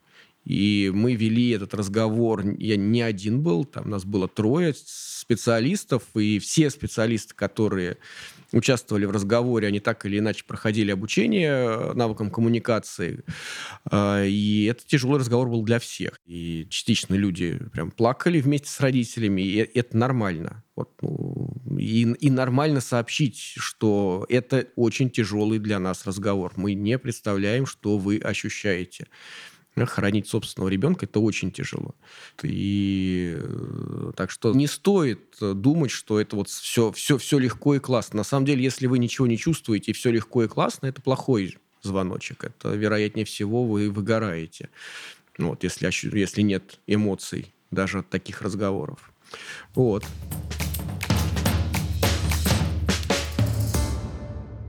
[0.48, 6.40] И мы вели этот разговор, я не один был, там нас было трое специалистов, и
[6.40, 7.98] все специалисты, которые
[8.54, 13.26] участвовали в разговоре, они так или иначе проходили обучение навыкам коммуникации.
[13.92, 16.18] А, и это тяжелый разговор был для всех.
[16.26, 20.64] И частично люди прям плакали вместе с родителями, и это нормально.
[20.78, 26.54] Вот, ну, и, и нормально сообщить, что это очень тяжелый для нас разговор.
[26.56, 29.08] Мы не представляем, что вы ощущаете.
[29.76, 31.94] Хоронить собственного ребенка это очень тяжело.
[32.42, 37.80] И э, так что не стоит думать, что это вот все, все, все легко и
[37.80, 38.18] классно.
[38.18, 41.58] На самом деле, если вы ничего не чувствуете и все легко и классно, это плохой
[41.84, 42.44] звоночек.
[42.44, 44.70] Это, вероятнее всего, вы выгораете.
[45.38, 49.12] Вот, если, если нет эмоций даже от таких разговоров.
[49.76, 50.04] Вот.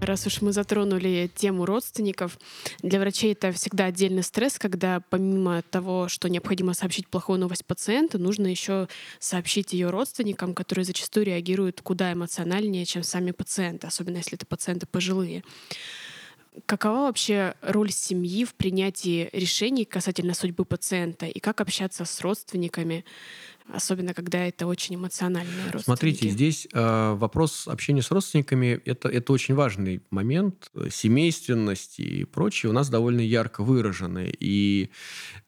[0.08, 2.38] Раз уж мы затронули тему родственников,
[2.82, 8.18] для врачей это всегда отдельный стресс, когда помимо того, что необходимо сообщить плохую новость пациенту,
[8.18, 14.36] нужно еще сообщить ее родственникам, которые зачастую реагируют куда эмоциональнее, чем сами пациенты, особенно если
[14.36, 15.44] это пациенты пожилые.
[16.64, 23.04] Какова вообще роль семьи в принятии решений касательно судьбы пациента и как общаться с родственниками,
[23.72, 25.84] особенно когда это очень эмоциональные родственники?
[25.84, 30.70] Смотрите, здесь э, вопрос общения с родственниками это, это очень важный момент.
[30.90, 34.32] Семейственность и прочее у нас довольно ярко выражены.
[34.38, 34.90] И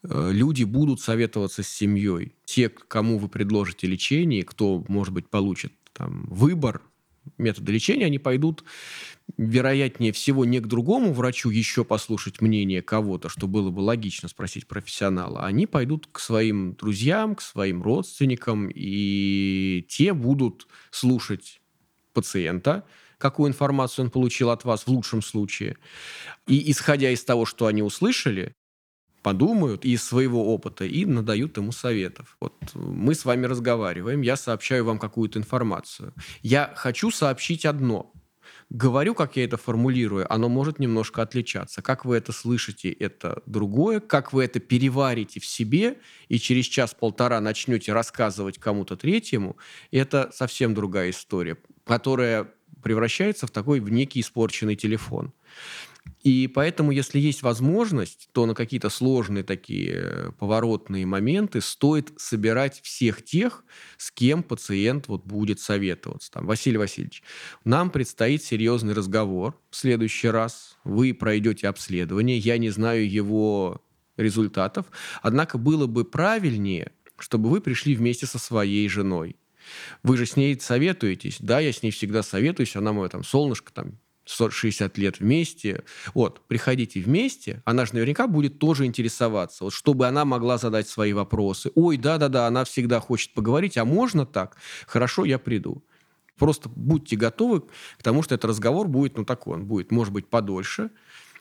[0.03, 2.35] э, люди будут советоваться с семьей.
[2.45, 6.83] Те, кому вы предложите лечение, кто, может быть, получит там, выбор
[7.39, 8.65] метода лечения, они пойдут,
[9.37, 14.67] вероятнее всего, не к другому врачу еще послушать мнение кого-то, что было бы логично спросить
[14.67, 15.45] профессионала.
[15.45, 21.61] Они пойдут к своим друзьям, к своим родственникам, и те будут слушать
[22.13, 22.85] пациента,
[23.19, 25.77] какую информацию он получил от вас в лучшем случае.
[26.47, 28.55] И исходя из того, что они услышали,
[29.23, 32.37] подумают из своего опыта и надают ему советов.
[32.41, 36.15] Вот мы с вами разговариваем, я сообщаю вам какую-то информацию.
[36.43, 38.13] Я хочу сообщить одно.
[38.71, 41.83] Говорю, как я это формулирую, оно может немножко отличаться.
[41.83, 43.99] Как вы это слышите, это другое.
[43.99, 49.57] Как вы это переварите в себе и через час-полтора начнете рассказывать кому-то третьему,
[49.91, 52.49] это совсем другая история, которая
[52.81, 55.33] превращается в такой в некий испорченный телефон.
[56.23, 62.81] И поэтому, если есть возможность, то на какие-то сложные такие э, поворотные моменты стоит собирать
[62.83, 63.65] всех тех,
[63.97, 66.31] с кем пациент вот будет советоваться.
[66.31, 67.23] Там, Василий Васильевич,
[67.65, 70.77] нам предстоит серьезный разговор в следующий раз.
[70.85, 73.83] Вы пройдете обследование, я не знаю его
[74.19, 74.87] результатов,
[75.23, 79.37] однако было бы правильнее, чтобы вы пришли вместе со своей женой.
[80.03, 81.37] Вы же с ней советуетесь.
[81.41, 83.99] Да, я с ней всегда советуюсь, она мое там солнышко, там
[84.31, 85.85] 60 лет вместе.
[86.15, 91.13] Вот, приходите вместе, она же наверняка будет тоже интересоваться, вот, чтобы она могла задать свои
[91.13, 91.71] вопросы.
[91.75, 94.57] Ой, да-да-да, она всегда хочет поговорить, а можно так?
[94.87, 95.85] Хорошо, я приду.
[96.39, 100.27] Просто будьте готовы к тому, что этот разговор будет, ну, такой, он будет, может быть,
[100.27, 100.91] подольше.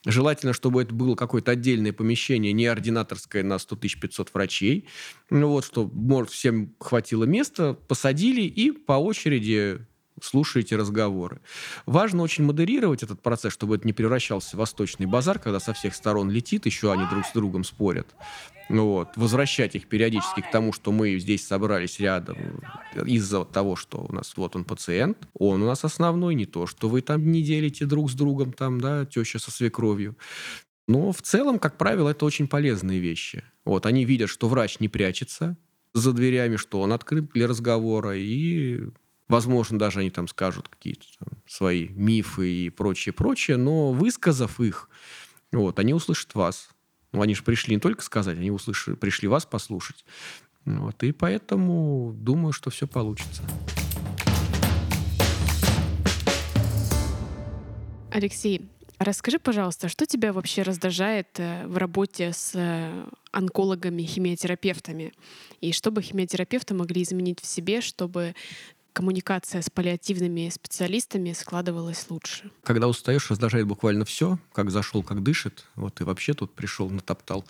[0.06, 4.88] Желательно, чтобы это было какое-то отдельное помещение, не ординаторское на 100 500 врачей.
[5.30, 9.86] Ну вот, чтобы, может, всем хватило места, посадили и по очереди
[10.23, 11.41] слушаете разговоры.
[11.86, 15.95] Важно очень модерировать этот процесс, чтобы это не превращался в восточный базар, когда со всех
[15.95, 18.08] сторон летит, еще они друг с другом спорят.
[18.69, 19.10] Вот.
[19.15, 22.38] Возвращать их периодически к тому, что мы здесь собрались рядом
[23.05, 26.88] из-за того, что у нас вот он пациент, он у нас основной, не то, что
[26.88, 30.15] вы там не делите друг с другом, там, да, теща со свекровью.
[30.88, 33.43] Но в целом, как правило, это очень полезные вещи.
[33.65, 35.58] Вот, они видят, что врач не прячется
[35.93, 38.82] за дверями, что он открыт для разговора, и
[39.30, 41.06] Возможно, даже они там скажут какие-то
[41.48, 44.89] свои мифы и прочее, прочее, но высказав их,
[45.52, 46.70] вот, они услышат вас.
[47.12, 50.04] Ну, они же пришли не только сказать, они услышали, пришли вас послушать.
[50.65, 53.44] Вот, и поэтому думаю, что все получится.
[58.12, 65.13] Алексей, расскажи, пожалуйста, что тебя вообще раздражает э, в работе с э, онкологами, химиотерапевтами?
[65.62, 68.34] И что бы химиотерапевты могли изменить в себе, чтобы
[68.93, 72.52] коммуникация с паллиативными специалистами складывалась лучше?
[72.63, 75.65] Когда устаешь, раздражает буквально все, как зашел, как дышит.
[75.75, 77.45] Вот и вообще тут пришел, натоптал.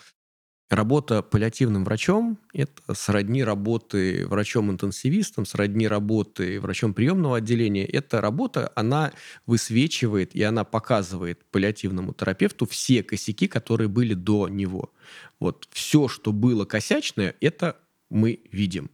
[0.70, 7.84] Работа паллиативным врачом– это сродни работы врачом-интенсивистом, сродни работы врачом приемного отделения.
[7.84, 9.12] Эта работа, она
[9.46, 14.92] высвечивает и она показывает паллиативному терапевту все косяки, которые были до него.
[15.40, 17.76] Вот все, что было косячное, это
[18.08, 18.92] мы видим.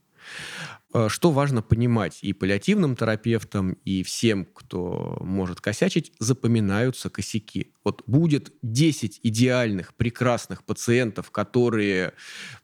[0.94, 7.72] Э, что важно понимать и паллиативным терапевтам, и всем, кто может косячить, запоминаются косяки.
[7.84, 12.12] Вот будет 10 идеальных, прекрасных пациентов, которые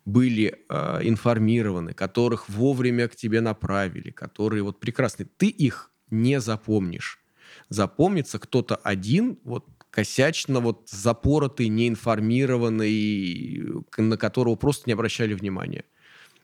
[0.04, 5.28] были э, информированы, которых вовремя к тебе направили, которые вот прекрасные.
[5.36, 7.18] Ты их не запомнишь.
[7.68, 15.84] Запомнится кто-то один, вот косячно, вот запоротый, неинформированный, на которого просто не обращали внимания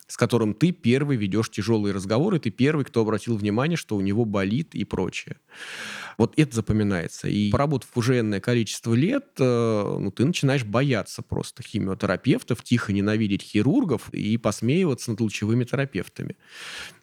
[0.09, 4.25] с которым ты первый ведешь тяжелые разговоры, ты первый, кто обратил внимание, что у него
[4.25, 5.37] болит и прочее.
[6.17, 7.29] Вот это запоминается.
[7.29, 13.43] И поработав уже энное количество лет, э, ну, ты начинаешь бояться просто химиотерапевтов, тихо ненавидеть
[13.43, 16.37] хирургов и посмеиваться над лучевыми терапевтами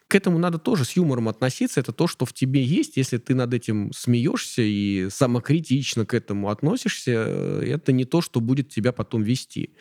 [0.08, 1.80] к этому надо тоже с юмором относиться.
[1.80, 2.96] Это то, что в тебе есть.
[2.96, 8.40] Если ты над этим смеешься и самокритично к этому относишься, э, это не то, что
[8.40, 9.72] будет тебя потом вести.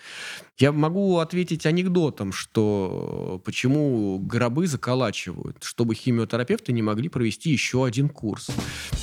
[0.59, 8.09] Я могу ответить анекдотом, что почему гробы заколачивают, чтобы химиотерапевты не могли провести еще один
[8.09, 8.49] курс.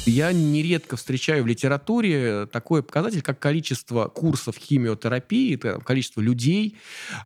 [0.07, 6.77] Я нередко встречаю в литературе такой показатель, как количество курсов химиотерапии, количество людей,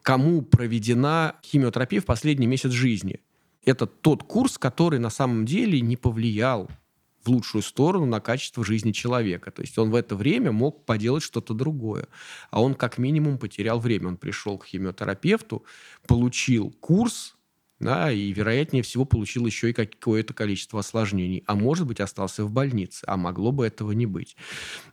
[0.02, 3.22] кому проведена химиотерапия в последний месяц жизни
[3.66, 6.70] это тот курс, который на самом деле не повлиял
[7.24, 9.52] в лучшую сторону на качество жизни человека.
[9.52, 12.08] То есть он в это время мог поделать что-то другое.
[12.52, 14.10] А он как минимум потерял время.
[14.10, 15.66] Он пришел к химиотерапевту,
[16.08, 17.36] получил курс,
[17.80, 21.44] да, и, вероятнее всего, получил еще и какое-то количество осложнений.
[21.46, 23.04] А может быть, остался в больнице.
[23.08, 24.38] А могло бы этого не быть.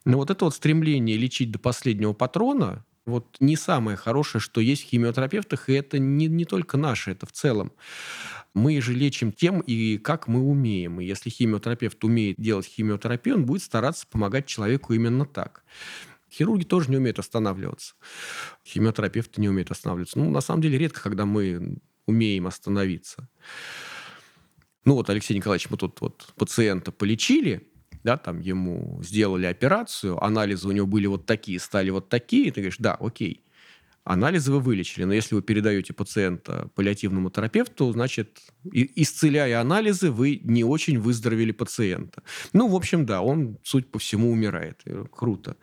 [0.04, 4.84] Но вот это вот стремление лечить до последнего патрона, вот не самое хорошее, что есть
[4.84, 7.72] в химиотерапевтах, и это не, не только наше, это в целом.
[8.54, 11.00] Мы же лечим тем и как мы умеем.
[11.00, 15.64] И если химиотерапевт умеет делать химиотерапию, он будет стараться помогать человеку именно так.
[16.30, 17.94] Хирурги тоже не умеют останавливаться.
[18.64, 20.18] Химиотерапевты не умеют останавливаться.
[20.18, 23.28] Ну, на самом деле, редко, когда мы умеем остановиться.
[24.84, 27.68] Ну вот, Алексей Николаевич, мы тут вот пациента полечили,
[28.04, 32.60] да, там ему сделали операцию, анализы у него были вот такие, стали вот такие, ты
[32.60, 33.44] говоришь, да, окей.
[34.04, 38.40] Анализы вы вылечили, но если вы передаете пациента паллиативному терапевту, значит,
[38.72, 42.24] исцеляя анализы, вы не очень выздоровели пациента.
[42.52, 44.82] Ну, в общем, да, он, суть по всему, умирает.
[45.12, 45.56] Круто.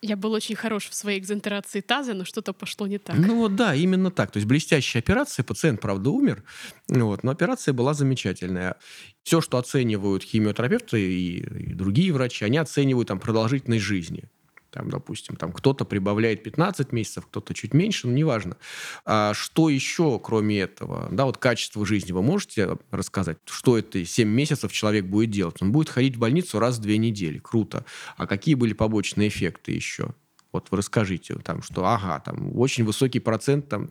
[0.00, 3.16] Я был очень хорош в своей экзентерации таза, но что-то пошло не так.
[3.16, 4.30] Ну вот да, именно так.
[4.30, 6.44] То есть блестящая операция, пациент, правда, умер,
[6.88, 8.76] вот, но операция была замечательная.
[9.24, 14.30] Все, что оценивают химиотерапевты и, и другие врачи, они оценивают там продолжительность жизни.
[14.72, 18.56] Там, допустим, там кто-то прибавляет 15 месяцев, кто-то чуть меньше, но неважно.
[19.04, 21.08] А что еще, кроме этого?
[21.12, 23.36] Да, вот качество жизни вы можете рассказать?
[23.44, 25.60] Что это 7 месяцев человек будет делать?
[25.60, 27.38] Он будет ходить в больницу раз в две недели.
[27.38, 27.84] Круто.
[28.16, 30.14] А какие были побочные эффекты еще?
[30.52, 33.88] Вот вы расскажите, там, что, ага, там очень высокий процент там,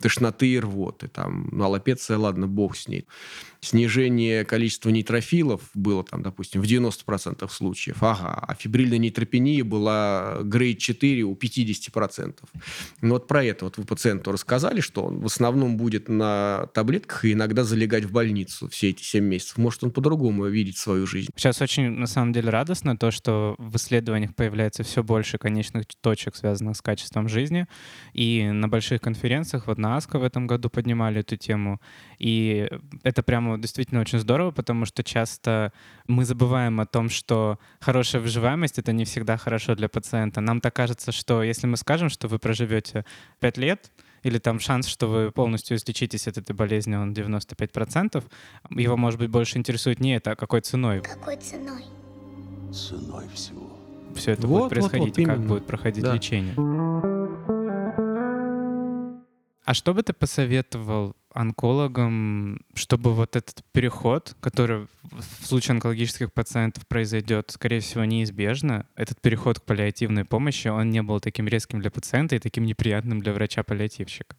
[0.00, 3.06] тошноты и рвоты, там, ну, аллопеция, ладно, бог с ней.
[3.66, 10.78] Снижение количества нейтрофилов было, там, допустим, в 90% случаев, ага, а фибрильная нейтропения была грейд
[10.78, 12.34] 4 у 50%.
[13.00, 17.24] Ну, вот про это вот вы пациенту рассказали, что он в основном будет на таблетках
[17.24, 19.58] и иногда залегать в больницу все эти 7 месяцев.
[19.58, 21.30] Может, он по-другому видит свою жизнь.
[21.34, 26.36] Сейчас очень, на самом деле, радостно то, что в исследованиях появляется все больше конечных точек,
[26.36, 27.66] связанных с качеством жизни.
[28.12, 31.80] И на больших конференциях, вот на АСКО в этом году поднимали эту тему.
[32.20, 32.70] И
[33.02, 35.72] это прямо действительно очень здорово, потому что часто
[36.06, 40.40] мы забываем о том, что хорошая выживаемость— это не всегда хорошо для пациента.
[40.40, 43.04] Нам так кажется, что если мы скажем, что вы проживете
[43.40, 43.90] 5 лет,
[44.22, 48.24] или там шанс, что вы полностью излечитесь от этой болезни, он 95%,
[48.70, 51.00] его, может быть, больше интересует не это, а какой ценой.
[51.02, 51.84] Какой ценой?
[52.72, 53.76] Ценой всего
[54.16, 56.14] все это вот, будет происходить, вот, вот, как будет проходить да.
[56.14, 56.54] лечение.
[59.64, 66.86] А что бы ты посоветовал онкологам, чтобы вот этот переход, который в случае онкологических пациентов
[66.86, 71.90] произойдет, скорее всего, неизбежно, этот переход к паллиативной помощи, он не был таким резким для
[71.90, 74.36] пациента и таким неприятным для врача-паллиативщика?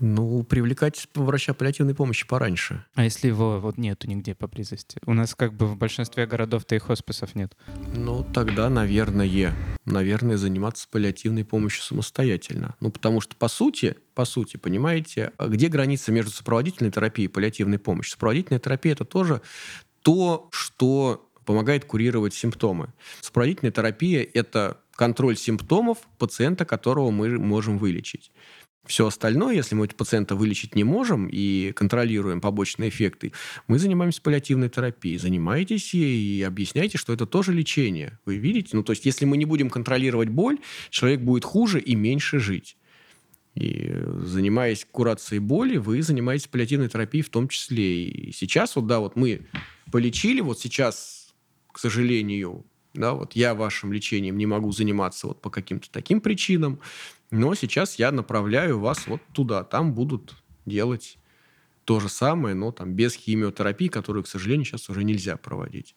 [0.00, 2.84] Ну, привлекать врача паллиативной помощи пораньше.
[2.94, 5.00] А если его вот нету нигде поблизости?
[5.04, 7.56] У нас как бы в большинстве городов-то и хосписов нет.
[7.94, 12.76] Ну, тогда, наверное, наверное, заниматься паллиативной помощью самостоятельно.
[12.80, 17.78] Ну, потому что, по сути, по сути, понимаете, где граница между сопроводительной терапией и паллиативной
[17.78, 18.12] помощью?
[18.12, 19.42] Сопроводительная терапия– это тоже
[20.02, 22.92] то, что помогает курировать симптомы.
[23.20, 28.30] Сопроводительная терапия– это контроль симптомов пациента, которого мы можем вылечить.
[28.88, 33.32] Все остальное, если мы пациента вылечить не можем и контролируем побочные эффекты,
[33.66, 35.18] мы занимаемся паллиативной терапией.
[35.18, 38.18] Занимайтесь ей и объясняйте, что это тоже лечение.
[38.24, 38.70] Вы видите?
[38.72, 40.58] Ну, то есть, если мы не будем контролировать боль,
[40.88, 42.76] человек будет хуже и меньше жить.
[43.54, 43.92] И
[44.22, 48.04] занимаясь курацией боли, вы занимаетесь паллиативной терапией в том числе.
[48.04, 49.46] И сейчас вот, да, вот мы
[49.90, 51.34] полечили, вот сейчас,
[51.72, 56.80] к сожалению, да, вот я вашим лечением не могу заниматься вот по каким-то таким причинам,
[57.30, 59.64] но сейчас я направляю вас вот туда.
[59.64, 60.34] Там будут
[60.66, 61.18] делать
[61.84, 65.94] то же самое, но там без химиотерапии, которую, к сожалению, сейчас уже нельзя проводить.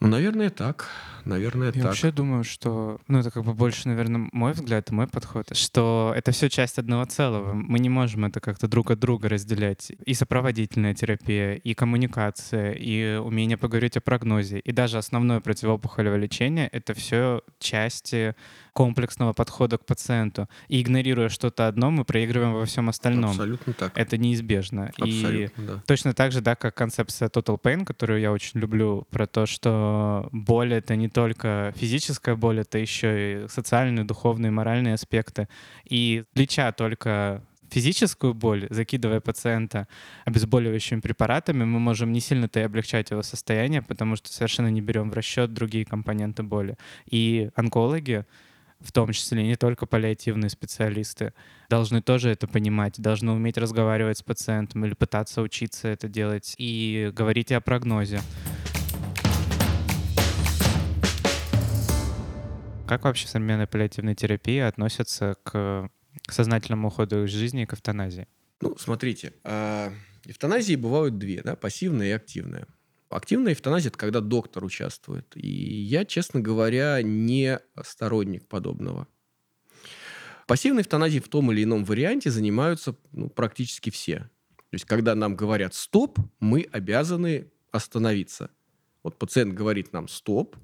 [0.00, 0.88] Ну, наверное, так.
[1.26, 1.82] Наверное, Я так.
[1.84, 6.32] вообще думаю, что, ну, это как бы больше, наверное, мой взгляд мой подход, что это
[6.32, 7.52] все часть одного целого.
[7.52, 9.92] Мы не можем это как-то друг от друга разделять.
[10.06, 16.68] И сопроводительная терапия, и коммуникация, и умение поговорить о прогнозе, и даже основное противоопухолевое лечение—
[16.72, 18.34] это все части
[18.72, 20.48] комплексного подхода к пациенту.
[20.68, 23.30] И игнорируя что-то одно, мы проигрываем во всем остальном.
[23.30, 23.96] Абсолютно так.
[23.96, 24.90] Это неизбежно.
[24.98, 25.82] И Абсолютно, да.
[25.86, 30.28] Точно так же, да, как концепция Total Pain, которую я очень люблю, про то, что
[30.32, 35.48] боль— это не только физическая боль, это еще и социальные, духовные, моральные аспекты.
[35.84, 39.86] И леча только физическую боль, закидывая пациента
[40.24, 45.10] обезболивающими препаратами, мы можем не сильно-то и облегчать его состояние, потому что совершенно не берем
[45.10, 46.76] в расчет другие компоненты боли.
[47.06, 48.26] И онкологи,
[48.80, 51.32] в том числе не только паллиативные специалисты,
[51.68, 57.10] должны тоже это понимать, должны уметь разговаривать с пациентом или пытаться учиться это делать и
[57.14, 58.20] говорить о прогнозе.
[62.88, 65.88] Как вообще современная паллиативная терапия относится к
[66.28, 68.26] сознательному уходу из жизни и к эвтаназии?
[68.60, 69.92] Ну, смотрите, а,
[70.24, 72.66] эвтаназии бывают две, да, пассивная и активная.
[73.10, 75.26] Активная эвтаназия– это когда доктор участвует.
[75.34, 79.06] И я, честно говоря, не сторонник подобного.
[80.46, 84.30] Пассивной эвтаназией в том или ином варианте занимаются ну, практически все.
[84.70, 88.50] То есть, когда нам говорят «стоп», мы обязаны остановиться.
[89.02, 90.56] Вот пациент говорит нам «стоп»,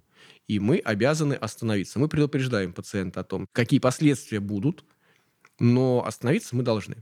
[0.49, 1.99] и мы обязаны остановиться.
[1.99, 4.84] Мы предупреждаем пациента о том, какие последствия будут–
[5.59, 6.97] но остановиться мы должны.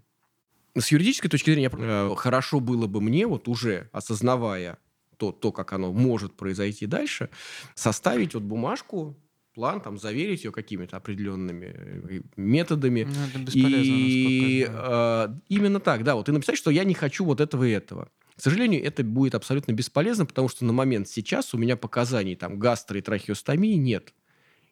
[0.77, 4.79] С юридической точки зрения, э, хорошо было бы мне, вот уже осознавая
[5.25, 7.31] то, то, как оно может произойти дальше,
[7.75, 9.17] составить вот бумажку,
[9.55, 13.05] план, там, заверить ее какими-то определенными э, методами.
[13.05, 13.13] Ну,
[13.53, 17.71] и э, именно так, да, вот и написать, что я не хочу вот этого и
[17.71, 18.09] этого.
[18.37, 22.61] К сожалению, это будет абсолютно бесполезно, потому что на момент сейчас у меня показаний там
[22.61, 24.13] гастро- и трахеостомии нет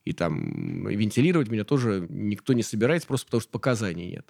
[0.04, 4.28] и там вентилировать меня тоже никто не собирается, просто потому что показаний нет.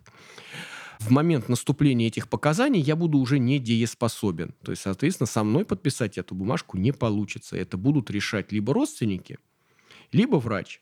[1.03, 4.55] В момент наступления этих показаний я буду уже не дееспособен.
[4.63, 7.57] То есть, соответственно, со мной подписать эту бумажку не получится.
[7.57, 9.39] Это будут решать либо родственники,
[10.13, 10.81] либо врач.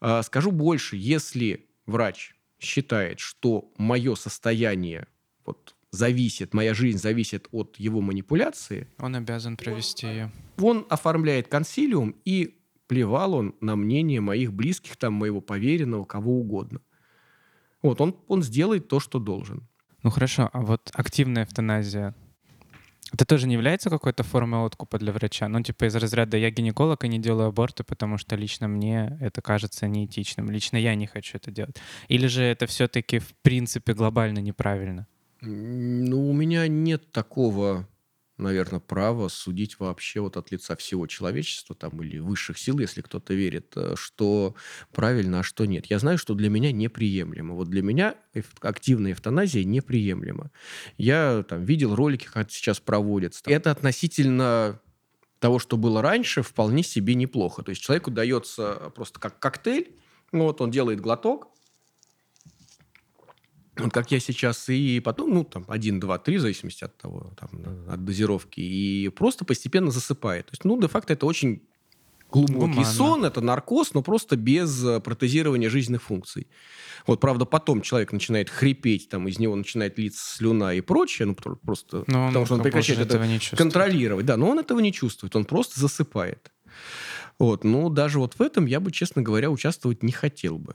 [0.00, 5.06] А, скажу больше, если врач считает, что мое состояние
[5.46, 10.30] вот, зависит, моя жизнь зависит от его манипуляции, он обязан провести ее.
[10.58, 16.80] Он оформляет консилиум и плевал он на мнение моих близких, там, моего поверенного, кого угодно.
[17.82, 19.66] Вот, он, он сделает то, что должен.
[20.02, 22.14] Ну хорошо, а вот активная эвтаназия,
[23.12, 25.48] это тоже не является какой-то формой откупа для врача?
[25.48, 29.40] Ну, типа из разряда «я гинеколог и не делаю аборты, потому что лично мне это
[29.40, 31.76] кажется неэтичным, лично я не хочу это делать».
[32.08, 35.06] Или же это все-таки в принципе глобально неправильно?
[35.40, 37.88] Ну, у меня нет такого
[38.38, 43.34] наверное, право судить вообще вот от лица всего человечества там, или высших сил, если кто-то
[43.34, 44.54] верит, э, что
[44.92, 45.86] правильно, а что нет.
[45.86, 47.54] Я знаю, что для меня неприемлемо.
[47.54, 48.14] Вот для меня
[48.60, 50.50] активная эвтаназия неприемлема.
[50.96, 53.42] Я там видел ролики, как это сейчас проводится.
[53.46, 54.80] Это относительно
[55.38, 57.62] того, что было раньше, вполне себе неплохо.
[57.62, 59.96] То есть человеку дается просто как коктейль,
[60.32, 61.48] вот он делает глоток,
[63.80, 67.32] вот как я сейчас, и потом, ну, там, один, два, три, в зависимости от того,
[67.38, 67.50] там,
[67.88, 70.46] от дозировки, и просто постепенно засыпает.
[70.46, 71.62] То есть, ну, де-факто это очень
[72.30, 72.84] Глубокий Гуманно.
[72.84, 76.46] сон– это наркоз, но просто без э, протезирования жизненных функций.
[77.06, 81.34] Вот, правда, потом человек начинает хрипеть, там из него начинает литься слюна и прочее, ну,
[81.34, 83.58] про- просто Но потому что он прекращает это не чувствует.
[83.58, 84.26] контролировать.
[84.26, 86.52] Да, но он этого не чувствует, он просто засыпает.
[87.38, 90.74] Вот, ну, даже вот в этом я бы, честно говоря, участвовать не хотел бы.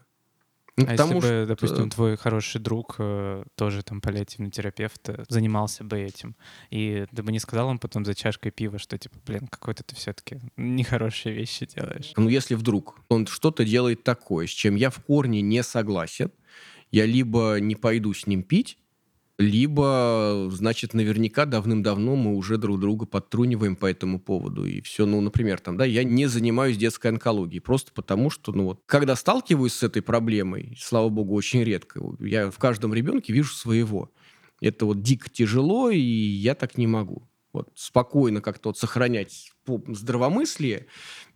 [0.76, 5.08] Ну, А если потому бы, что- допустим, твой хороший друг, э, тоже там паллиативный терапевт,
[5.10, 6.36] э, занимался бы этим,
[6.72, 9.96] и ты бы не сказал им потом за чашкой пива, что типа, блин, какой-то ты
[9.96, 12.14] все-таки нехорошие вещи делаешь.
[12.18, 16.32] Ну, если вдруг он что-то делает такое, с чем я в корне не согласен,
[16.92, 18.78] я либо не пойду с ним пить,
[19.40, 24.66] либо, значит, наверняка давным-давно мы уже друг друга подтруниваем по этому поводу.
[24.66, 28.66] И все, ну, например, там, да, я не занимаюсь детской онкологией, просто потому что, ну,
[28.66, 33.54] вот, когда сталкиваюсь с этой проблемой, слава богу, очень редко, я в каждом ребенке вижу
[33.54, 34.12] своего.
[34.62, 37.28] Это вот дико тяжело, и я так не могу.
[37.54, 40.88] Вот спокойно как-то вот сохранять здравомыслие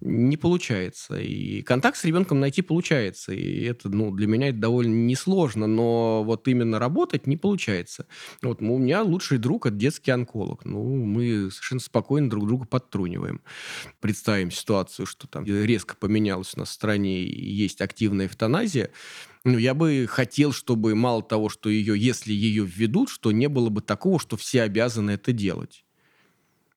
[0.02, 1.20] не получается.
[1.20, 3.34] И контакт с ребенком найти получается.
[3.34, 8.08] И это, ну, для меня это довольно несложно, но вот именно работать не получается.
[8.42, 10.66] Вот у меня лучший друг– это детский онколог.
[10.66, 13.42] Ну, мы совершенно спокойно друг друга подтруниваем.
[14.00, 18.90] Представим ситуацию, что там резко поменялось у нас в стране есть активная эвтаназия.
[19.44, 23.70] Ну, я бы хотел, чтобы мало того, что ее, если ее введут, что не было
[23.70, 25.86] бы такого, что все обязаны это делать.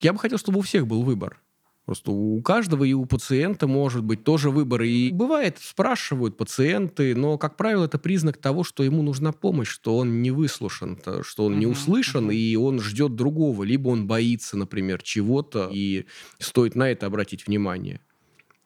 [0.01, 1.41] Я бы хотел, чтобы у всех был выбор.
[1.85, 4.83] Просто у каждого и у пациента может быть тоже выбор.
[4.83, 9.97] И бывает, спрашивают пациенты, но, как правило, это признак того, что ему нужна помощь, что
[9.97, 13.65] он не выслушан, то, что он не услышан, и он ждет другого.
[13.65, 16.07] Либо он боится, например, чего-то, и
[16.39, 18.01] стоит на это обратить внимание.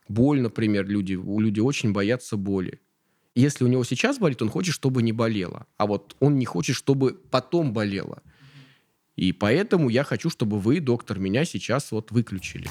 [0.09, 2.81] Боль, например, люди, люди очень боятся боли.
[3.35, 5.67] Если у него сейчас болит, он хочет, чтобы не болело.
[5.79, 8.23] А вот он не хочет, чтобы потом болело.
[9.17, 12.69] И поэтому я хочу, чтобы вы, доктор, меня сейчас вот выключили.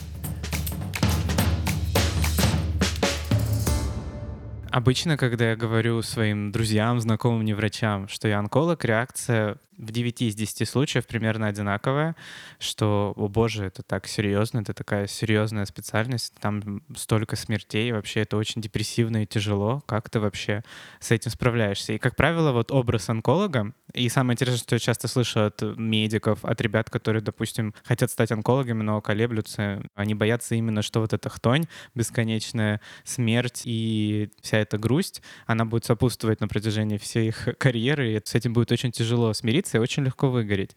[4.69, 10.21] Обычно, когда я говорю своим друзьям, знакомым, не врачам, что я онколог, реакция в 9
[10.21, 12.15] из 10 случаев примерно одинаковая,
[12.59, 18.37] что, о боже, это так серьезно, это такая серьезная специальность, там столько смертей, вообще это
[18.37, 19.81] очень депрессивно и тяжело.
[19.85, 20.63] Как ты вообще
[20.99, 21.93] с этим справляешься?
[21.93, 26.43] И, как правило, вот образ онколога, и самое интересное, что я часто слышу от медиков,
[26.43, 31.29] от ребят, которые, допустим, хотят стать онкологами, но колеблются, они боятся именно, что вот эта
[31.29, 38.13] хтонь, бесконечная смерть и вся эта грусть, она будет сопутствовать на протяжении всей их карьеры,
[38.13, 40.75] и с этим будет очень тяжело смириться и очень легко выгореть.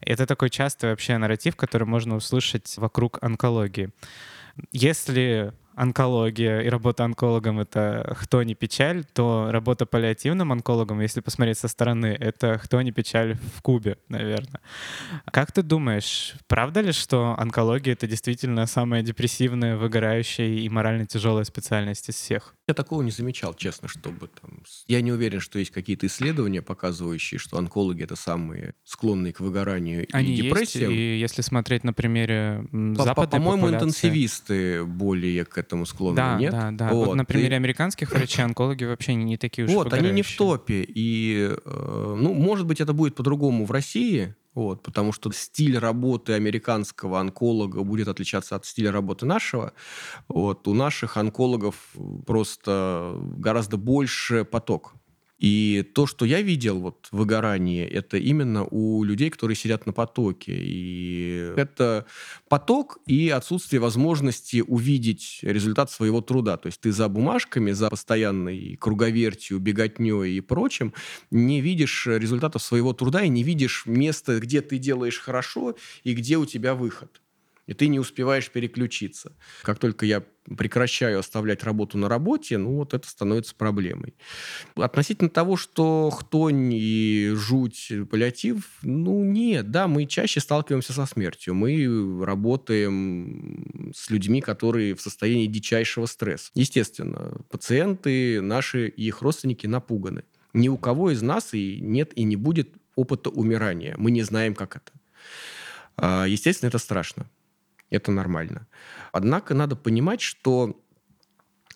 [0.00, 3.90] Это такой частый вообще нарратив, который можно услышать вокруг онкологии.
[4.72, 11.58] Если онкология и работа онкологом— это кто не печаль, то работа паллиативным онкологом, если посмотреть
[11.58, 14.60] со стороны, это кто не печаль в Кубе, наверное.
[15.30, 21.44] Как ты думаешь, правда ли, что онкология— это действительно самая депрессивная, выгорающая и морально тяжелая
[21.44, 22.57] специальность из всех?
[22.68, 24.62] Я такого не замечал, честно, чтобы там...
[24.88, 30.06] Я не уверен, что есть какие-то исследования, показывающие, что онкологи это самые склонные к выгоранию
[30.12, 30.92] Они и есть, депрессиям.
[30.92, 36.36] и если смотреть на примере По- западной По-моему, популяции- интенсивисты более к этому склонны, Да,
[36.38, 36.50] нет?
[36.52, 36.92] да, да.
[36.92, 40.10] Вот, Вот, на и- примере американских врачей онкологи вообще не, не такие уж Вот, они
[40.10, 40.84] не в топе.
[40.86, 46.32] И, э, ну, может быть, это будет по-другому в России, вот, потому что стиль работы
[46.32, 49.72] американского онколога будет отличаться от стиля работы нашего.
[50.28, 51.76] Вот, у наших онкологов
[52.26, 54.94] просто гораздо больше поток.
[55.38, 60.52] И то, что я видел вот выгорание, это именно у людей, которые сидят на потоке.
[60.52, 62.06] И это
[62.48, 66.56] поток и отсутствие возможности увидеть результат своего труда.
[66.56, 70.92] То есть ты за бумажками, за постоянной круговертью, беготней и прочим
[71.30, 76.36] не видишь результатов своего труда и не видишь места, где ты делаешь хорошо и где
[76.36, 77.20] у тебя выход.
[77.68, 79.36] И ты не успеваешь переключиться.
[79.62, 80.24] Как только я
[80.56, 84.14] прекращаю оставлять работу на работе, ну вот это становится проблемой.
[84.74, 91.54] Относительно того, что хтонь и жуть, паллиатив, ну нет, да, мы чаще сталкиваемся со смертью.
[91.54, 96.50] Мы работаем с людьми, которые в состоянии дичайшего стресса.
[96.54, 100.24] Естественно, пациенты наши и их родственники напуганы.
[100.54, 103.94] Ни у кого из нас и нет и не будет опыта умирания.
[103.98, 104.92] Мы не знаем, как это.
[105.98, 107.28] А, Естественно, это страшно.
[107.90, 108.66] Это нормально.
[109.12, 110.80] Однако надо понимать, что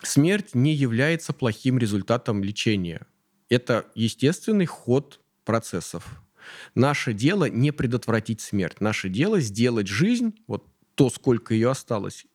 [0.03, 3.07] смерть не является плохим результатом лечения.
[3.49, 6.23] Это естественный ход процессов.
[6.75, 8.81] Наше дело не предотвратить смерть.
[8.81, 12.27] Наше дело сделать жизнь, вот то, сколько ее осталось,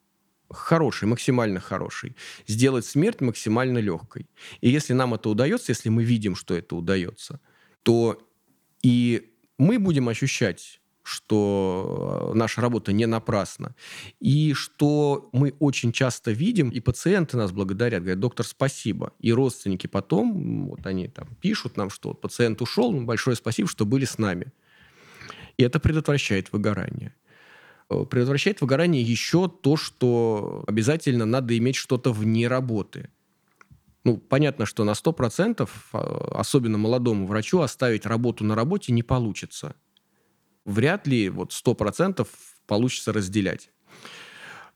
[0.49, 2.15] хорошей, максимально хорошей.
[2.47, 4.27] Сделать смерть максимально легкой.
[4.61, 7.39] И если нам это удается, если мы видим, что это удается,
[7.83, 8.21] то
[8.81, 13.75] и мы будем ощущать, что э, наша работа не напрасна.
[14.19, 19.13] И что мы очень часто видим, и пациенты нас благодарят, говорят, доктор, спасибо.
[19.19, 23.85] И родственники потом, вот они там пишут нам, что пациент ушел, ну, большое спасибо, что
[23.85, 24.51] были с нами.
[25.55, 27.15] И это предотвращает выгорание.
[27.89, 33.09] Э, предотвращает выгорание еще то, что обязательно надо иметь что-то вне работы.
[34.03, 39.75] Ну, понятно, что на 100%, а, особенно молодому врачу, оставить работу на работе не получится–
[40.67, 42.27] вряд ли вот 100%
[42.67, 43.71] получится разделять.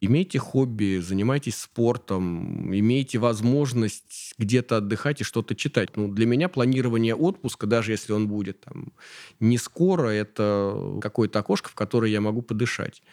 [0.03, 5.95] Имейте хобби, занимайтесь спортом, имейте возможность где-то отдыхать и что-то читать.
[5.95, 8.93] Ну, для меня планирование отпуска, даже если он будет там,
[9.39, 13.03] не скоро, это какое-то окошко, в которое я могу подышать.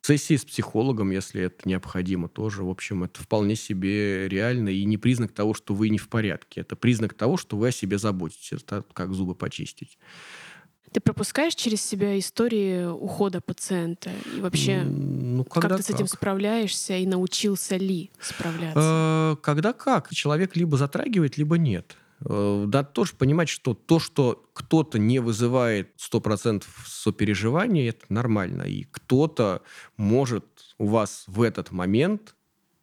[0.00, 4.98] Сессии с психологом, если это необходимо, тоже, в общем, это вполне себе реально и не
[4.98, 6.60] признак того, что вы не в порядке.
[6.60, 8.52] Это признак того, что вы о себе заботитесь.
[8.52, 9.98] Это как зубы почистить.
[10.96, 14.10] Ты пропускаешь через себя истории ухода пациента?
[14.34, 19.34] И вообще, ну, как ты с этим справляешься и научился ли справляться?
[19.34, 20.08] Э, когда как.
[20.14, 21.98] Человек либо затрагивает, либо нет.
[22.24, 28.62] Э, да, тоже понимать, что то, что кто-то не вызывает 100% сопереживания, это нормально.
[28.62, 29.60] И кто-то
[29.98, 30.46] может
[30.78, 32.34] у вас в этот момент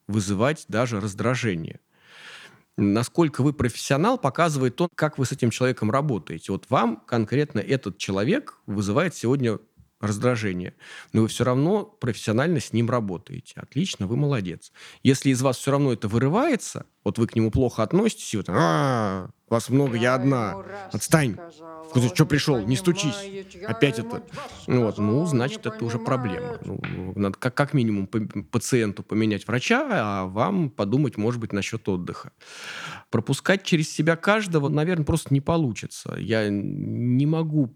[0.07, 1.79] вызывать даже раздражение
[2.77, 6.51] насколько вы профессионал, показывает то, как вы с этим человеком работаете.
[6.51, 9.59] Вот вам конкретно этот человек вызывает сегодня
[10.03, 10.73] раздражение,
[11.13, 13.53] но вы все равно профессионально с ним работаете.
[13.55, 14.71] Отлично, вы молодец.
[15.01, 18.45] Если из вас все равно это вырывается, вот вы к нему плохо относитесь, и вот,
[18.49, 21.37] а, вас много, я одна, отстань,
[22.13, 23.15] что пришел, не стучись,
[23.65, 24.23] опять это.
[24.67, 26.59] Вот, ну, значит, это уже проблема.
[26.63, 26.79] Ну,
[27.15, 32.31] надо как, как минимум пациенту поменять врача, а вам подумать, может быть, насчет отдыха.
[33.09, 36.15] Пропускать через себя каждого, наверное, просто не получится.
[36.17, 37.73] Я не могу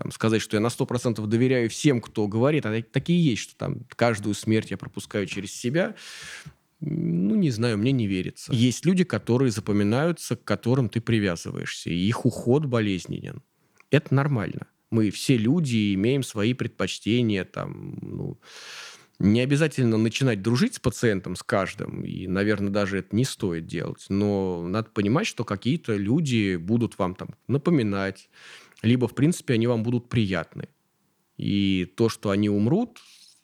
[0.00, 3.80] там, сказать, что я на 100% доверяю всем, кто говорит, а такие есть, что там
[3.96, 5.96] каждую смерть я пропускаю через себя.
[6.80, 8.52] Ну, не знаю, мне не верится.
[8.52, 13.42] Есть люди, которые запоминаются, к которым ты привязываешься, и их уход болезненен.
[13.90, 14.68] Это нормально.
[14.90, 18.38] Мы все люди имеем свои предпочтения, там, ну,
[19.18, 24.06] не обязательно начинать дружить с пациентом, с каждым, и, наверное, даже это не стоит делать.
[24.08, 28.30] Но надо понимать, что какие-то люди будут вам там напоминать,
[28.82, 30.68] либо, в принципе, они вам будут приятны.
[31.36, 32.98] И то, что они умрут,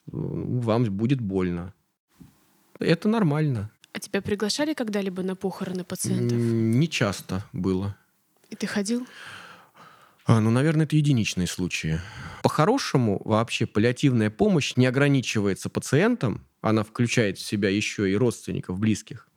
[0.07, 1.75] вам будет больно.
[2.79, 3.71] Это нормально.
[3.93, 6.37] А тебя приглашали когда-либо на похороны пациентов?
[6.37, 7.97] Не часто было.
[8.51, 9.07] И ты ходил?
[10.27, 12.01] А, ну, наверное, это единичные случаи.
[12.43, 19.29] По-хорошему, вообще паллиативная помощь не ограничивается пациентом, она включает в себя еще и родственников, близких,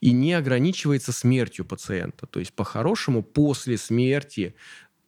[0.00, 2.26] и не ограничивается смертью пациента.
[2.26, 4.54] То есть, по-хорошему, после смерти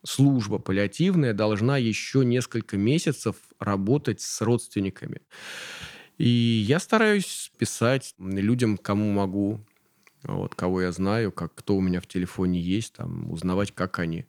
[0.07, 5.22] служба паллиативная должна еще несколько месяцев работать с родственниками.
[6.18, 9.61] И я стараюсь писать людям, кому могу,
[10.22, 14.26] вот, кого я знаю, как, кто у меня в телефоне есть, там, узнавать, как они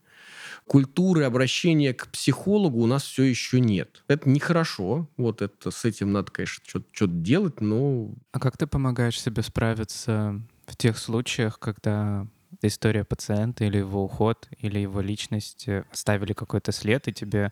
[0.68, 4.04] культуры обращения к психологу у нас все еще нет.
[4.08, 5.10] Это нехорошо.
[5.18, 8.12] Вот это с этим надо, конечно, что-то делать, но...
[8.32, 12.28] А как ты помогаешь себе справиться в тех случаях, когда
[12.62, 17.52] история пациента или его уход, или его личность э, оставили какой-то след, и тебе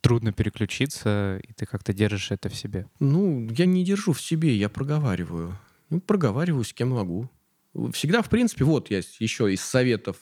[0.00, 2.86] трудно переключиться, и ты как-то держишь это в себе?
[3.00, 5.58] Ну, я не держу в себе, я проговариваю.
[5.90, 7.28] Ну, проговариваю с кем могу.
[7.92, 10.16] Всегда, в принципе, вот я еще из советов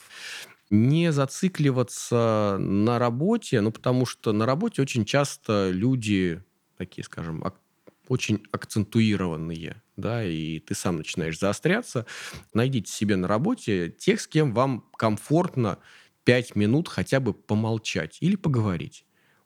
[0.70, 6.42] не зацикливаться на работе, ну, потому что на работе очень часто люди
[6.76, 7.44] такие, скажем,
[8.09, 12.07] очень акцентуированные, да, и ты сам начинаешь заостряться.
[12.54, 15.78] Найдите себе на работе тех, с кем вам комфортно
[16.24, 19.04] пять минут хотя бы помолчать или поговорить.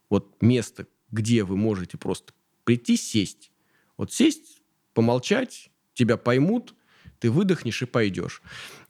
[0.08, 2.32] Вот место, где вы можете просто
[2.64, 3.52] прийти, сесть.
[3.96, 4.62] Вот сесть,
[4.94, 6.74] помолчать, тебя поймут,
[7.18, 8.42] ты выдохнешь и пойдешь.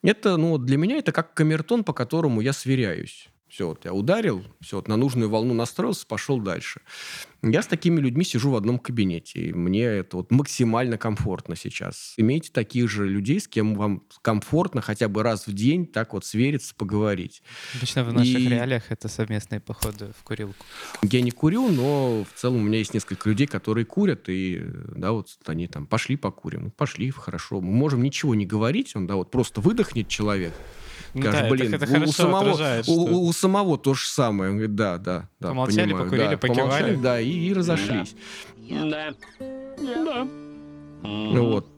[0.02, 3.28] Это, ну, для меня это как камертон, по которому я сверяюсь.
[3.50, 6.82] Все, вот я ударил, все, вот на нужную волну настроился, пошел дальше.
[7.42, 12.14] Я с такими людьми сижу в одном кабинете, и мне это вот максимально комфортно сейчас.
[12.16, 16.24] Имейте таких же людей, с кем вам комфортно хотя бы раз в день так вот
[16.24, 17.42] свериться, поговорить.
[17.76, 18.48] Обычно в наших и...
[18.48, 20.64] реалиях это совместные походы в курилку.
[21.02, 24.62] Я не курю, но в целом у меня есть несколько людей, которые курят, и
[24.94, 26.64] да, вот они там пошли покурим.
[26.64, 27.60] Ну, пошли, хорошо.
[27.60, 30.52] Мы можем ничего не говорить, он, да, вот просто выдохнет человек,
[31.14, 32.94] ну, Скажешь, да, блин, это, это у, у, самого, отражает, что...
[32.94, 34.50] у, у самого то же самое.
[34.50, 35.48] Он говорит, да, да, да.
[35.48, 36.68] Помолчали, понимаю, покурили, да, покивали.
[36.68, 38.14] Помолчали, да, и, и разошлись.
[38.70, 39.14] Да.
[39.38, 40.28] Да.
[41.02, 41.68] Ну вот.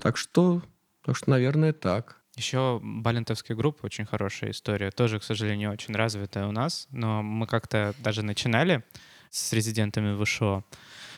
[0.00, 0.62] Так что,
[1.04, 2.16] так что, наверное, так.
[2.36, 4.90] Еще балентовская группа очень хорошая история.
[4.92, 6.86] Тоже, к сожалению, очень развитая у нас.
[6.90, 8.84] Но мы как-то даже начинали
[9.30, 10.64] с резидентами ВШО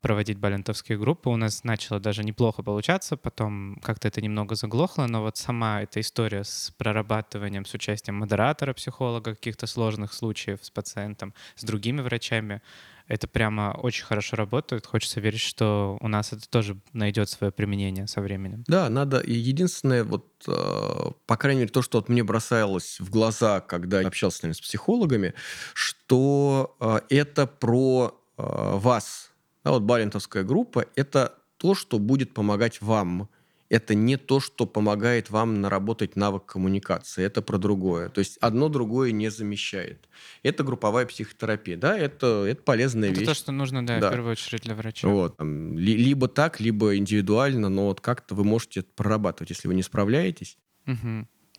[0.00, 1.28] проводить балентовские группы.
[1.30, 6.00] У нас начало даже неплохо получаться, потом как-то это немного заглохло, но вот сама эта
[6.00, 12.62] история с прорабатыванием, с участием модератора, психолога, каких-то сложных случаев с пациентом, с другими врачами,
[13.10, 14.86] это прямо очень хорошо работает.
[14.86, 18.62] Хочется верить, что у нас это тоже найдет свое применение со временем.
[18.68, 19.20] Да, надо.
[19.26, 24.44] Единственное, вот, э, по крайней мере, то, что вот мне бросалось в глаза, когда общался
[24.44, 25.34] наверное, с психологами,
[25.74, 28.42] что э, это про э,
[28.76, 29.29] вас,
[29.64, 33.28] да, вот Балентовская группа– это то, что будет помогать вам.
[33.68, 37.22] Это не то, что помогает вам наработать навык коммуникации.
[37.22, 38.08] Это про другое.
[38.08, 40.08] То есть одно другое не замещает.
[40.42, 41.76] Это групповая психотерапия.
[41.76, 43.28] Да, это, это полезная это вещь.
[43.28, 44.08] то, что нужно, да, Да.
[44.08, 45.06] в первую очередь для врача.
[45.06, 49.84] Вот, либо так, либо индивидуально, но вот как-то вы можете это прорабатывать, если вы не
[49.84, 50.58] справляетесь.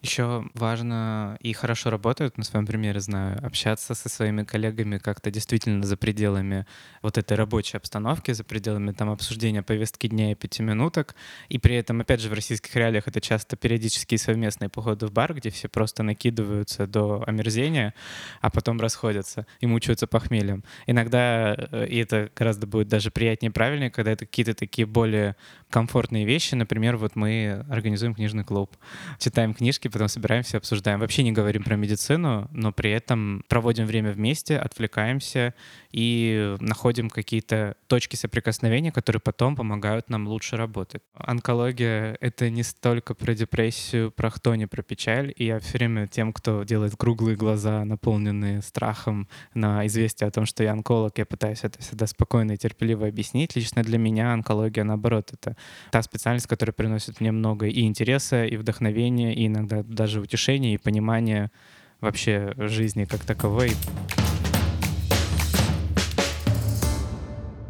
[0.01, 5.85] Еще важно и хорошо работает, на своем примере знаю, общаться со своими коллегами как-то действительно
[5.85, 6.65] за пределами
[7.03, 11.15] вот этой рабочей обстановки, за пределами там обсуждения повестки дня и пяти минуток.
[11.49, 15.35] И при этом, опять же, в российских реалиях это часто периодические совместные походы в бар,
[15.35, 17.93] где все просто накидываются до омерзения,
[18.41, 20.63] а потом расходятся и мучаются похмельем.
[20.87, 25.35] Иногда, э, и это гораздо будет даже приятнее и правильнее, когда это какие-то такие более
[25.69, 26.55] комфортные вещи.
[26.55, 28.75] Например, вот мы организуем книжный клуб,
[29.19, 30.99] читаем книжки, потом собираемся, обсуждаем.
[30.99, 35.53] Вообще не говорим про медицину, но при этом проводим время вместе, отвлекаемся
[35.91, 41.01] и находим какие-то точки соприкосновения, которые потом помогают нам лучше работать.
[41.13, 45.33] Онкология— это не столько про депрессию, про хтони, про печаль.
[45.35, 50.45] И я все время тем, кто делает круглые глаза, наполненные страхом на известие о том,
[50.45, 53.55] что я онколог, я пытаюсь это всегда спокойно и терпеливо объяснить.
[53.55, 55.57] Лично для меня онкология, наоборот, это
[55.91, 60.77] та специальность, которая приносит мне много и интереса, и вдохновения, и иногда даже утешения, и
[60.77, 61.51] понимания
[61.99, 63.71] вообще жизни как таковой.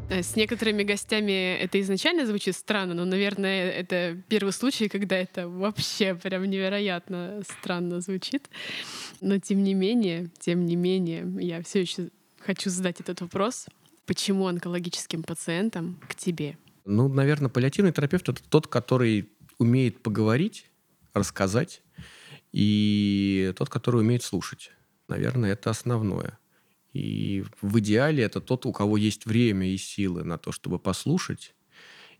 [0.10, 5.48] Э, С некоторыми гостями это изначально звучит странно, но, наверное, это первый случай, когда это
[5.48, 8.50] вообще прям невероятно странно звучит.
[9.22, 12.10] Но тем не менее, тем не менее, я все еще
[12.40, 13.68] хочу задать этот вопрос.
[14.06, 16.58] Почему онкологическим пациентам к тебе?
[16.86, 20.66] Ну, наверное, паллиативный терапевт это тот, который умеет поговорить,
[21.14, 21.84] рассказать,
[22.52, 24.72] и тот, который умеет слушать.
[25.08, 26.38] Наверное, это основное.
[26.94, 31.56] И в идеале это тот, у кого есть время и силы на то, чтобы послушать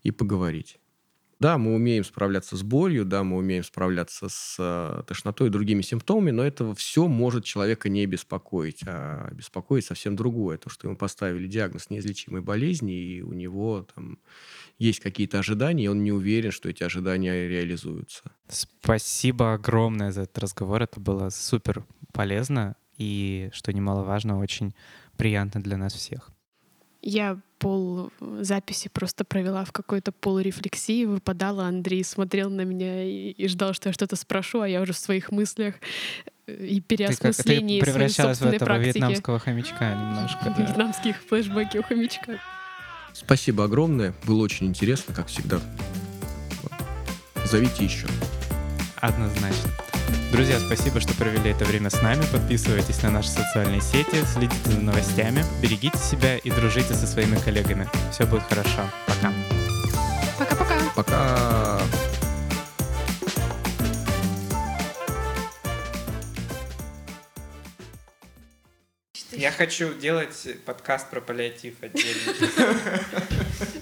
[0.02, 0.78] и поговорить.
[1.42, 5.82] Да, мы умеем справляться с болью, да, мы умеем справляться с э, тошнотой и другими
[5.82, 10.56] симптомами, но это все может человека не беспокоить, а беспокоить совсем другое.
[10.56, 14.20] То, что ему поставили диагноз неизлечимой болезни, и у него там
[14.78, 18.22] есть какие-то ожидания, и он не уверен, что эти ожидания реализуются.
[18.48, 20.82] Спасибо огромное за этот разговор.
[20.82, 24.76] Это было супер полезно и, что немаловажно, очень
[25.16, 26.30] приятно для нас всех.
[27.02, 33.48] Я пол записи просто провела в какой-то полурефлексии, выпадала, Андрей смотрел на меня и, и
[33.48, 35.74] ждал, что я что-то спрошу, а я уже в своих мыслях
[36.46, 38.98] э, и Ты, как, ты переосмыслении своей превращалась в этого практики.
[38.98, 40.54] вьетнамского хомячка немножко.
[40.56, 40.64] да.
[40.64, 42.40] Вьетнамских флешбеки у хомячка.
[43.12, 45.60] Спасибо огромное, было очень интересно, как всегда.
[47.44, 48.06] Зовите еще.
[49.00, 49.70] Однозначно.
[50.32, 52.22] Друзья, спасибо, что провели это время с нами.
[52.32, 57.88] Подписывайтесь на наши социальные сети, следите за новостями, берегите себя и дружите со своими коллегами.
[58.10, 58.80] Все будет хорошо.
[59.06, 59.32] Пока.
[60.38, 60.74] Пока-пока.
[60.96, 61.78] Пока.
[69.32, 72.32] Я хочу делать подкаст про паллиатив отдельно.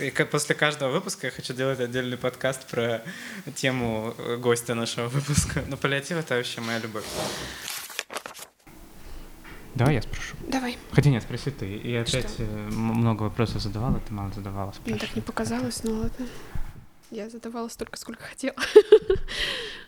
[0.00, 3.02] И как после каждого выпуска я хочу делать отдельный подкаст про
[3.54, 5.62] тему э, гостя нашего выпуска.
[5.68, 7.04] Но паллиатив— это вообще моя любовь.
[9.74, 10.36] Давай я спрошу.
[10.48, 10.78] Давай.
[10.92, 11.66] Хотя нет, спроси ты.
[11.84, 12.18] Я Что?
[12.18, 14.66] опять э, м- много вопросов задавала, ты мало задавала.
[14.70, 14.98] Мне Спрашивай.
[15.06, 16.26] так не показалось, но ладно.
[17.10, 18.56] Я задавала столько, сколько хотела.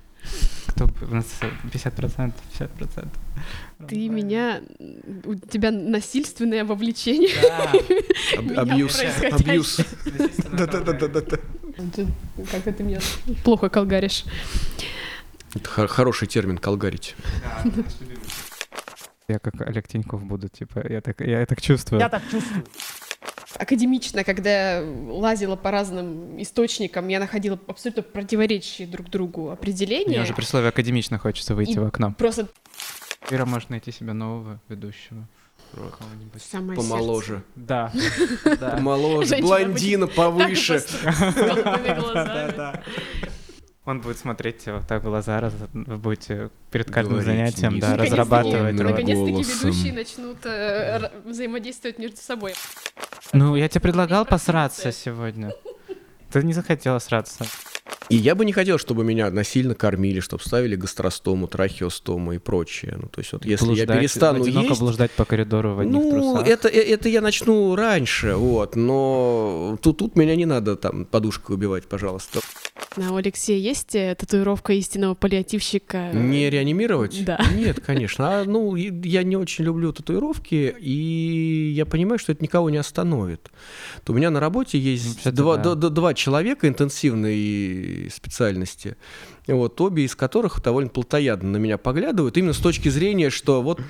[0.69, 1.27] Кто у нас
[1.73, 3.09] 50%, 50%.
[3.89, 4.61] Ты меня...
[5.25, 7.31] У тебя насильственное вовлечение.
[7.43, 7.73] Да.
[8.63, 9.01] Абьюз.
[9.33, 9.81] Абьюз.
[10.53, 11.37] Да, Да-да-да-да-да.
[11.95, 12.07] Ты-
[12.51, 13.01] Как-то ты меня
[13.45, 14.25] плохо колгаришь.
[15.55, 17.15] Это хор- хороший термин колгарить.
[19.29, 22.01] Я как Олег Тиньков буду, типа, я так, я так чувствую.
[22.01, 22.65] Я так чувствую.
[23.59, 30.09] Академично, когда я лазила по разным источникам, я находила абсолютно противоречащие друг другу определения.
[30.09, 32.15] Мне уже при слове академично хочется выйти И в окно.
[32.17, 32.49] Просто
[33.31, 35.27] Ира может найти себе нового ведущего.
[35.73, 36.43] Кого-нибудь.
[36.43, 37.43] самое Помоложе.
[37.57, 37.93] Да.
[38.61, 39.29] Помоложе.
[39.29, 40.17] Женщина Блондина сердце.
[40.17, 40.83] повыше.
[43.87, 47.91] Он будет смотреть вот так в глаза, раз вы будете перед каждым Говорить занятием да,
[47.91, 48.75] низким разрабатывать.
[48.75, 52.55] Наконец-таки- ведущие начнут э, взаимодействовать между собой.
[53.33, 55.53] Ну, я тебе предлагал посраться сегодня.
[56.33, 57.47] Ты не захотела сраться.
[58.09, 62.97] И я бы не хотел, чтобы меня насильно кормили, чтобы ставили гастростому, трахеостому и прочее.
[63.03, 64.81] Ну, то есть вот если я Блуждать, перестану одиноко есть...
[64.81, 66.47] блуждать по коридору в одних Ну, трусах.
[66.49, 71.57] это, э- это я начну раньше, вот, но тут, тут меня не надо там подушкой
[71.57, 72.41] убивать, пожалуйста.
[72.97, 76.13] А у Алексея есть э, татуировка истинного паллиативщика?
[76.15, 77.25] Не реанимировать?
[77.27, 77.39] Да.
[77.55, 78.41] Нет, конечно.
[78.41, 83.51] А, ну, я не очень люблю татуировки, и я понимаю, что это никого не остановит.
[84.05, 85.75] То у меня на работе есть Вообще-то два, да.
[85.75, 88.97] д- д- два человека интенсивной специальности,
[89.47, 93.81] вот, обе из которых довольно плотоядно на меня поглядывают, именно с точки зрения, что вот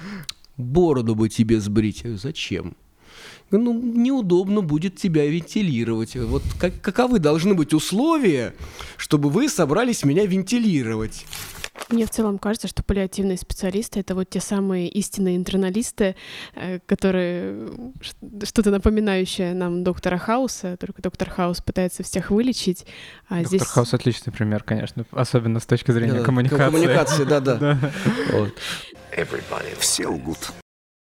[0.56, 2.02] бороду бы тебе сбрить.
[2.04, 2.76] Зачем?
[3.50, 6.16] Ну, неудобно будет тебя вентилировать.
[6.16, 8.54] Вот как, каковы должны быть условия,
[8.96, 11.24] чтобы вы собрались меня вентилировать?
[11.88, 16.16] Мне в целом кажется, что паллиативные специалисты— это вот те самые истинные интерналисты,
[16.54, 17.68] э, которые
[18.00, 18.14] ш-
[18.44, 22.86] что-то напоминающее нам доктора Хауса, только доктор Хаус пытается всех вылечить,
[23.28, 23.62] а Доктор здесь...
[23.68, 26.64] Хаус отличный пример, конечно, особенно с точки зрения Да-да, коммуникации.
[26.64, 27.56] Коммуникации, да-да.
[27.58, 27.78] Да.
[29.78, 30.52] Все лгут.